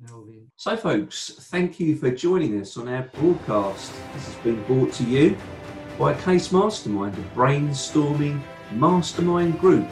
Melvin. 0.00 0.50
So, 0.56 0.74
folks, 0.74 1.32
thank 1.50 1.78
you 1.78 1.96
for 1.96 2.10
joining 2.10 2.58
us 2.58 2.78
on 2.78 2.88
our 2.88 3.02
broadcast. 3.12 3.92
This 4.14 4.24
has 4.24 4.36
been 4.36 4.62
brought 4.64 4.94
to 4.94 5.04
you 5.04 5.36
by 5.98 6.14
Case 6.14 6.50
Mastermind, 6.50 7.14
a 7.18 7.38
brainstorming 7.38 8.40
mastermind 8.72 9.60
group 9.60 9.86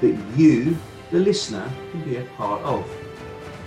that 0.00 0.18
you, 0.34 0.78
the 1.10 1.18
listener, 1.18 1.70
can 1.90 2.02
be 2.04 2.16
a 2.16 2.24
part 2.38 2.62
of. 2.62 2.90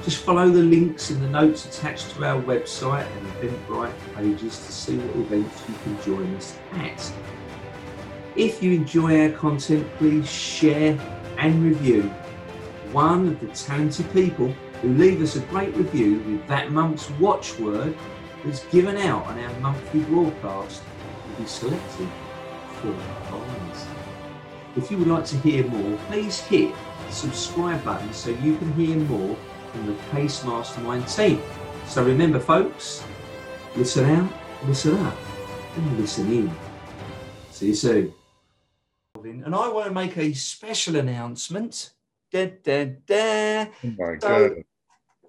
Just 0.03 0.23
follow 0.23 0.49
the 0.49 0.63
links 0.63 1.11
in 1.11 1.21
the 1.21 1.29
notes 1.29 1.65
attached 1.65 2.09
to 2.15 2.25
our 2.25 2.41
website 2.41 3.05
and 3.05 3.27
Eventbrite 3.33 3.93
pages 4.15 4.57
to 4.65 4.71
see 4.71 4.97
what 4.97 5.15
events 5.15 5.61
you 5.69 5.75
can 5.83 6.01
join 6.01 6.35
us 6.35 6.57
at. 6.73 7.13
If 8.35 8.63
you 8.63 8.71
enjoy 8.73 9.29
our 9.29 9.37
content, 9.37 9.87
please 9.97 10.27
share 10.27 10.97
and 11.37 11.63
review. 11.63 12.11
One 12.95 13.27
of 13.27 13.41
the 13.41 13.47
talented 13.47 14.09
people 14.13 14.47
who 14.81 14.93
leave 14.93 15.21
us 15.21 15.35
a 15.35 15.41
great 15.41 15.75
review 15.75 16.19
with 16.19 16.47
that 16.47 16.71
month's 16.71 17.09
watchword 17.19 17.93
that's 18.45 18.63
given 18.67 18.95
out 18.95 19.25
on 19.25 19.37
our 19.37 19.59
monthly 19.59 19.99
broadcast 20.03 20.81
will 21.27 21.35
be 21.35 21.45
selected 21.45 22.07
for 22.75 22.93
prize. 23.25 23.85
If 24.77 24.89
you 24.89 24.97
would 24.99 25.09
like 25.09 25.25
to 25.25 25.35
hear 25.39 25.67
more, 25.67 25.97
please 26.07 26.39
hit 26.39 26.73
the 27.05 27.11
subscribe 27.11 27.83
button 27.83 28.13
so 28.13 28.29
you 28.29 28.55
can 28.55 28.71
hear 28.75 28.95
more 28.95 29.35
from 29.73 29.87
the 29.87 29.95
Case 30.11 30.45
Mastermind 30.45 31.05
team. 31.09 31.41
So 31.87 32.01
remember, 32.01 32.39
folks, 32.39 33.03
listen 33.75 34.05
out, 34.05 34.31
listen 34.67 34.95
up, 34.99 35.17
and 35.75 35.99
listen 35.99 36.31
in. 36.31 36.55
See 37.51 37.67
you 37.67 37.75
soon. 37.75 38.13
And 39.21 39.53
I 39.53 39.67
want 39.67 39.87
to 39.87 39.93
make 39.93 40.15
a 40.15 40.31
special 40.31 40.95
announcement. 40.95 41.89
Da, 42.31 42.51
da, 42.63 42.85
da. 43.05 43.65
Oh 43.83 43.93
my 43.97 44.17
So- 44.19 44.49
God. 44.49 44.63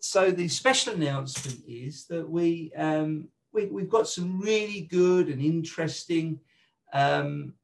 So 0.00 0.30
the 0.30 0.46
special 0.48 0.94
announcement 0.94 1.62
is 1.66 2.06
that 2.06 2.28
we, 2.28 2.70
um, 2.76 3.28
we 3.52 3.66
we've 3.66 3.88
got 3.88 4.06
some 4.06 4.38
really 4.40 4.82
good 4.82 5.28
and 5.28 5.42
interesting 5.42 6.38
um, 6.92 7.54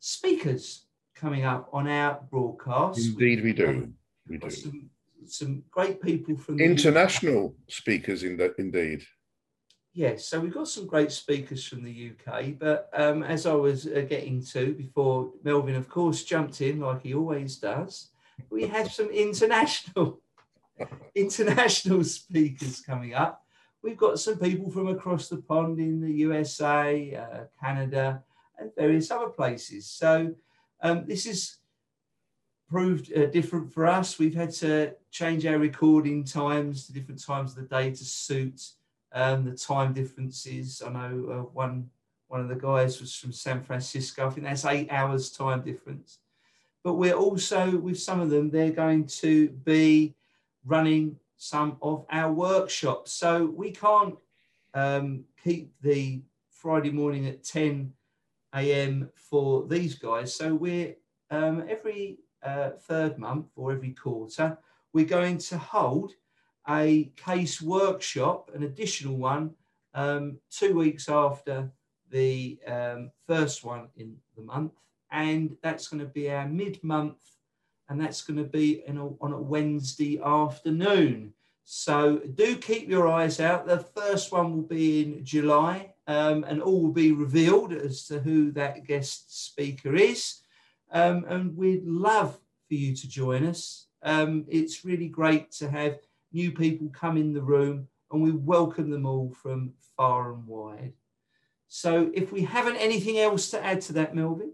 speakers 0.00 0.86
coming 1.14 1.44
up 1.44 1.68
on 1.72 1.86
our 1.86 2.20
broadcast. 2.30 2.98
Indeed, 2.98 3.44
we 3.44 3.52
do. 3.52 3.92
We 4.26 4.38
do. 4.38 4.50
some, 4.50 4.90
some 5.26 5.62
great 5.70 6.02
people 6.02 6.36
from 6.36 6.58
International 6.58 7.54
speakers, 7.68 8.24
in 8.24 8.36
the, 8.36 8.52
indeed. 8.58 9.04
Yes, 9.94 10.26
so 10.26 10.40
we've 10.40 10.54
got 10.54 10.68
some 10.68 10.86
great 10.86 11.12
speakers 11.12 11.64
from 11.66 11.84
the 11.84 12.12
UK, 12.12 12.58
but 12.58 12.88
um, 12.94 13.22
as 13.22 13.44
I 13.46 13.52
was 13.52 13.86
uh, 13.86 14.04
getting 14.08 14.42
to 14.46 14.72
before 14.72 15.30
Melvin, 15.44 15.76
of 15.76 15.88
course, 15.88 16.24
jumped 16.24 16.62
in 16.62 16.80
like 16.80 17.02
he 17.02 17.14
always 17.14 17.56
does, 17.56 18.08
we 18.50 18.66
have 18.66 18.92
some 18.92 19.10
international 19.10 20.20
international 21.14 22.04
speakers 22.04 22.80
coming 22.80 23.14
up. 23.14 23.44
We've 23.82 23.96
got 23.96 24.20
some 24.20 24.38
people 24.38 24.70
from 24.70 24.88
across 24.88 25.28
the 25.28 25.38
pond 25.38 25.80
in 25.80 26.00
the 26.00 26.12
USA, 26.12 27.14
uh, 27.16 27.44
Canada, 27.60 28.22
and 28.58 28.74
various 28.76 29.10
other 29.10 29.28
places. 29.28 29.86
So 29.86 30.34
um, 30.80 31.04
this 31.06 31.24
has 31.26 31.56
proved 32.68 33.12
uh, 33.12 33.26
different 33.26 33.72
for 33.72 33.86
us. 33.86 34.18
We've 34.18 34.34
had 34.34 34.52
to 34.54 34.94
change 35.10 35.44
our 35.46 35.58
recording 35.58 36.24
times 36.24 36.86
to 36.86 36.92
different 36.92 37.22
times 37.22 37.50
of 37.50 37.56
the 37.56 37.74
day 37.74 37.90
to 37.90 38.04
suit 38.04 38.62
um, 39.12 39.44
the 39.44 39.56
time 39.56 39.92
differences. 39.92 40.82
I 40.84 40.90
know 40.90 41.26
uh, 41.30 41.50
one 41.52 41.90
one 42.28 42.40
of 42.40 42.48
the 42.48 42.54
guys 42.54 42.98
was 42.98 43.14
from 43.14 43.30
San 43.30 43.62
Francisco. 43.62 44.26
I 44.26 44.30
think 44.30 44.46
that's 44.46 44.64
eight 44.64 44.90
hours 44.90 45.30
time 45.30 45.60
difference. 45.60 46.20
But 46.84 46.94
we're 46.94 47.14
also 47.14 47.76
with 47.76 48.00
some 48.00 48.20
of 48.20 48.30
them. 48.30 48.50
They're 48.50 48.70
going 48.70 49.06
to 49.06 49.48
be 49.48 50.14
running 50.64 51.16
some 51.36 51.76
of 51.82 52.06
our 52.10 52.32
workshops. 52.32 53.12
So 53.12 53.46
we 53.46 53.70
can't 53.72 54.16
um, 54.74 55.24
keep 55.42 55.72
the 55.80 56.22
Friday 56.50 56.90
morning 56.90 57.26
at 57.26 57.44
10 57.44 57.92
a.m. 58.54 59.10
for 59.14 59.66
these 59.66 59.94
guys. 59.94 60.34
So 60.34 60.54
we're 60.54 60.94
um, 61.30 61.64
every 61.68 62.18
uh, 62.42 62.70
third 62.70 63.18
month 63.18 63.46
or 63.56 63.72
every 63.72 63.92
quarter, 63.92 64.58
we're 64.92 65.04
going 65.04 65.38
to 65.38 65.58
hold 65.58 66.12
a 66.68 67.10
case 67.16 67.60
workshop, 67.60 68.50
an 68.54 68.62
additional 68.62 69.16
one, 69.16 69.50
um, 69.94 70.38
two 70.50 70.74
weeks 70.74 71.08
after 71.08 71.70
the 72.10 72.58
um, 72.66 73.10
first 73.26 73.64
one 73.64 73.88
in 73.96 74.16
the 74.36 74.42
month. 74.42 74.72
And 75.12 75.56
that's 75.62 75.88
going 75.88 76.00
to 76.00 76.06
be 76.06 76.30
our 76.30 76.48
mid 76.48 76.82
month, 76.82 77.18
and 77.88 78.00
that's 78.00 78.22
going 78.22 78.38
to 78.38 78.44
be 78.44 78.82
a, 78.88 78.92
on 78.92 79.32
a 79.32 79.40
Wednesday 79.40 80.20
afternoon. 80.20 81.34
So 81.64 82.20
do 82.34 82.56
keep 82.56 82.88
your 82.88 83.08
eyes 83.08 83.38
out. 83.38 83.66
The 83.66 83.78
first 83.78 84.32
one 84.32 84.52
will 84.52 84.62
be 84.62 85.02
in 85.02 85.24
July, 85.24 85.94
um, 86.06 86.44
and 86.44 86.60
all 86.60 86.82
will 86.82 86.92
be 86.92 87.12
revealed 87.12 87.72
as 87.72 88.06
to 88.06 88.18
who 88.18 88.50
that 88.52 88.86
guest 88.86 89.46
speaker 89.46 89.94
is. 89.94 90.40
Um, 90.90 91.24
and 91.28 91.56
we'd 91.56 91.86
love 91.86 92.38
for 92.68 92.74
you 92.74 92.96
to 92.96 93.08
join 93.08 93.46
us. 93.46 93.86
Um, 94.02 94.44
it's 94.48 94.84
really 94.84 95.08
great 95.08 95.52
to 95.52 95.70
have 95.70 95.98
new 96.32 96.52
people 96.52 96.88
come 96.88 97.16
in 97.16 97.32
the 97.32 97.42
room, 97.42 97.88
and 98.10 98.22
we 98.22 98.32
welcome 98.32 98.90
them 98.90 99.06
all 99.06 99.30
from 99.30 99.72
far 99.96 100.32
and 100.32 100.46
wide. 100.46 100.92
So, 101.68 102.10
if 102.12 102.32
we 102.32 102.42
haven't 102.42 102.76
anything 102.76 103.18
else 103.18 103.50
to 103.50 103.64
add 103.64 103.80
to 103.82 103.94
that, 103.94 104.14
Melvin, 104.14 104.52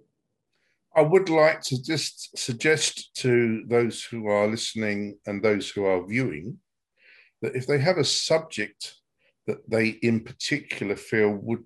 I 0.98 1.02
would 1.02 1.28
like 1.28 1.60
to 1.62 1.80
just 1.80 2.36
suggest 2.36 3.14
to 3.18 3.62
those 3.68 4.02
who 4.02 4.26
are 4.26 4.48
listening 4.48 5.20
and 5.26 5.40
those 5.40 5.70
who 5.70 5.84
are 5.84 6.04
viewing 6.04 6.58
that 7.40 7.54
if 7.54 7.68
they 7.68 7.78
have 7.78 7.98
a 7.98 8.04
subject 8.04 8.96
that 9.46 9.58
they 9.70 9.90
in 9.90 10.18
particular 10.24 10.96
feel 10.96 11.30
would 11.30 11.62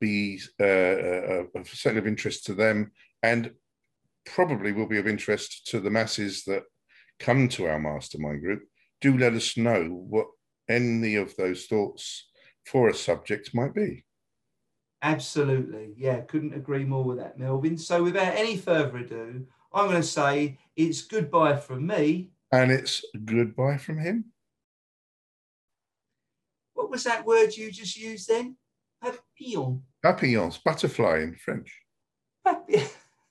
be 0.00 0.40
uh, 0.58 0.64
uh, 0.64 1.44
certainly 1.64 2.00
of 2.00 2.08
interest 2.08 2.46
to 2.46 2.54
them 2.54 2.90
and 3.22 3.52
probably 4.26 4.72
will 4.72 4.88
be 4.88 4.98
of 4.98 5.06
interest 5.06 5.68
to 5.68 5.78
the 5.78 5.90
masses 5.90 6.42
that 6.46 6.64
come 7.20 7.46
to 7.50 7.66
our 7.66 7.78
mastermind 7.78 8.40
group, 8.40 8.64
do 9.00 9.16
let 9.16 9.34
us 9.34 9.56
know 9.56 9.84
what 9.84 10.26
any 10.68 11.14
of 11.14 11.36
those 11.36 11.66
thoughts 11.66 12.28
for 12.66 12.88
a 12.88 12.94
subject 12.94 13.54
might 13.54 13.74
be. 13.74 14.04
Absolutely, 15.02 15.94
yeah, 15.96 16.20
couldn't 16.20 16.54
agree 16.54 16.84
more 16.84 17.04
with 17.04 17.18
that, 17.18 17.38
Melvin. 17.38 17.76
So, 17.76 18.02
without 18.02 18.34
any 18.34 18.56
further 18.56 18.98
ado, 18.98 19.46
I'm 19.72 19.88
going 19.88 20.00
to 20.00 20.06
say 20.06 20.58
it's 20.76 21.02
goodbye 21.02 21.56
from 21.56 21.86
me. 21.86 22.30
And 22.52 22.70
it's 22.70 23.04
goodbye 23.24 23.78
from 23.78 23.98
him. 23.98 24.26
What 26.74 26.90
was 26.90 27.04
that 27.04 27.24
word 27.26 27.56
you 27.56 27.70
just 27.70 27.96
used 27.96 28.28
then? 28.28 28.56
Papillon. 29.00 29.82
Papillons, 30.02 30.58
butterfly 30.58 31.20
in 31.22 31.34
French. 31.34 31.72
Papillon. 32.44 32.88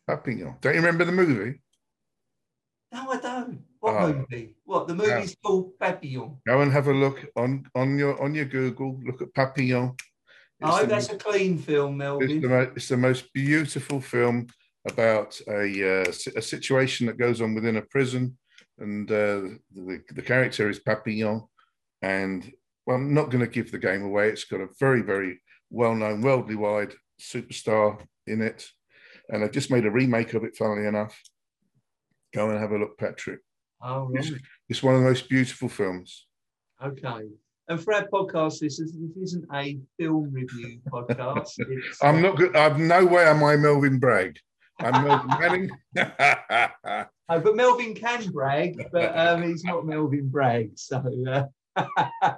Papillon. 0.07 0.55
Don't 0.61 0.73
you 0.73 0.79
remember 0.79 1.05
the 1.05 1.11
movie? 1.11 1.61
No, 2.91 3.09
I 3.11 3.17
don't. 3.17 3.63
What 3.79 3.95
Oh. 3.95 4.13
movie? 4.13 4.55
What 4.65 4.87
the 4.87 4.95
movie's 4.95 5.35
ah. 5.37 5.47
called 5.47 5.79
Papillon? 5.79 6.37
Go 6.45 6.61
and 6.61 6.71
have 6.71 6.87
a 6.87 6.93
look 6.93 7.25
on 7.35 7.65
on 7.73 7.97
your 7.97 8.21
on 8.21 8.35
your 8.35 8.45
Google. 8.45 8.99
Look 9.03 9.21
at 9.21 9.33
Papillon. 9.33 9.95
It's, 10.61 10.69
Oh, 10.71 10.85
that's 10.85 11.09
mo- 11.09 11.15
a 11.15 11.17
clean 11.17 11.57
film, 11.57 11.93
it's, 11.93 11.97
Melvin. 11.99 12.41
the, 12.41 12.47
mo- 12.47 12.71
it's 12.75 12.87
the 12.87 12.97
most 12.97 13.33
beautiful 13.33 13.99
film 13.99 14.47
about 14.87 15.39
a 15.47 16.01
uh, 16.01 16.11
a 16.35 16.41
situation 16.41 17.07
that 17.07 17.17
goes 17.17 17.41
on 17.41 17.53
within 17.55 17.77
a 17.77 17.81
prison, 17.81 18.37
and 18.79 19.09
uh, 19.11 19.41
the 19.73 20.01
the 20.13 20.21
character 20.21 20.69
is 20.69 20.79
Papillon, 20.79 21.43
and 22.01 22.51
well, 22.85 22.97
I'm 22.97 23.13
not 23.13 23.29
going 23.31 23.43
to 23.43 23.51
give 23.51 23.71
the 23.71 23.79
game 23.79 24.03
away. 24.03 24.29
It's 24.29 24.43
got 24.45 24.61
a 24.61 24.67
very 24.79 25.01
very 25.01 25.41
well 25.71 25.95
known, 25.95 26.21
worldly 26.21 26.55
wide 26.55 26.93
superstar 27.19 27.99
in 28.27 28.41
it, 28.41 28.67
and 29.29 29.43
I've 29.43 29.51
just 29.51 29.71
made 29.71 29.85
a 29.85 29.91
remake 29.91 30.33
of 30.35 30.43
it. 30.43 30.55
Funnily 30.57 30.87
enough, 30.87 31.19
go 32.33 32.49
and 32.51 32.59
have 32.59 32.71
a 32.71 32.77
look, 32.77 32.97
Patrick. 32.99 33.39
Oh, 33.83 34.09
right. 34.09 34.25
It's 34.69 34.83
one 34.83 34.93
of 34.95 35.01
the 35.01 35.07
most 35.07 35.27
beautiful 35.27 35.69
films. 35.69 36.27
Okay. 36.83 37.29
And 37.71 37.81
for 37.81 37.93
our 37.93 38.05
podcast 38.09 38.61
listeners, 38.61 38.91
this 38.91 39.15
isn't 39.15 39.45
a 39.53 39.79
film 39.97 40.29
review 40.33 40.81
podcast. 40.89 41.53
It's, 41.57 42.03
I'm 42.03 42.17
uh, 42.17 42.19
not 42.19 42.35
good. 42.35 42.53
I'm 42.53 42.85
no 42.85 43.05
way 43.05 43.23
am 43.23 43.41
I 43.45 43.55
Melvyn 43.55 43.97
Bragg. 43.97 44.35
I'm 44.79 45.05
Melvin 45.05 45.29
Manning. 45.39 45.71
uh, 45.97 47.05
but 47.29 47.55
Melvin 47.55 47.95
can 47.95 48.29
brag, 48.31 48.75
but 48.91 49.17
um, 49.17 49.43
he's 49.43 49.63
not 49.63 49.85
Melvyn 49.85 50.29
Bragg. 50.29 50.71
So, 50.75 51.01
uh, 51.77 52.33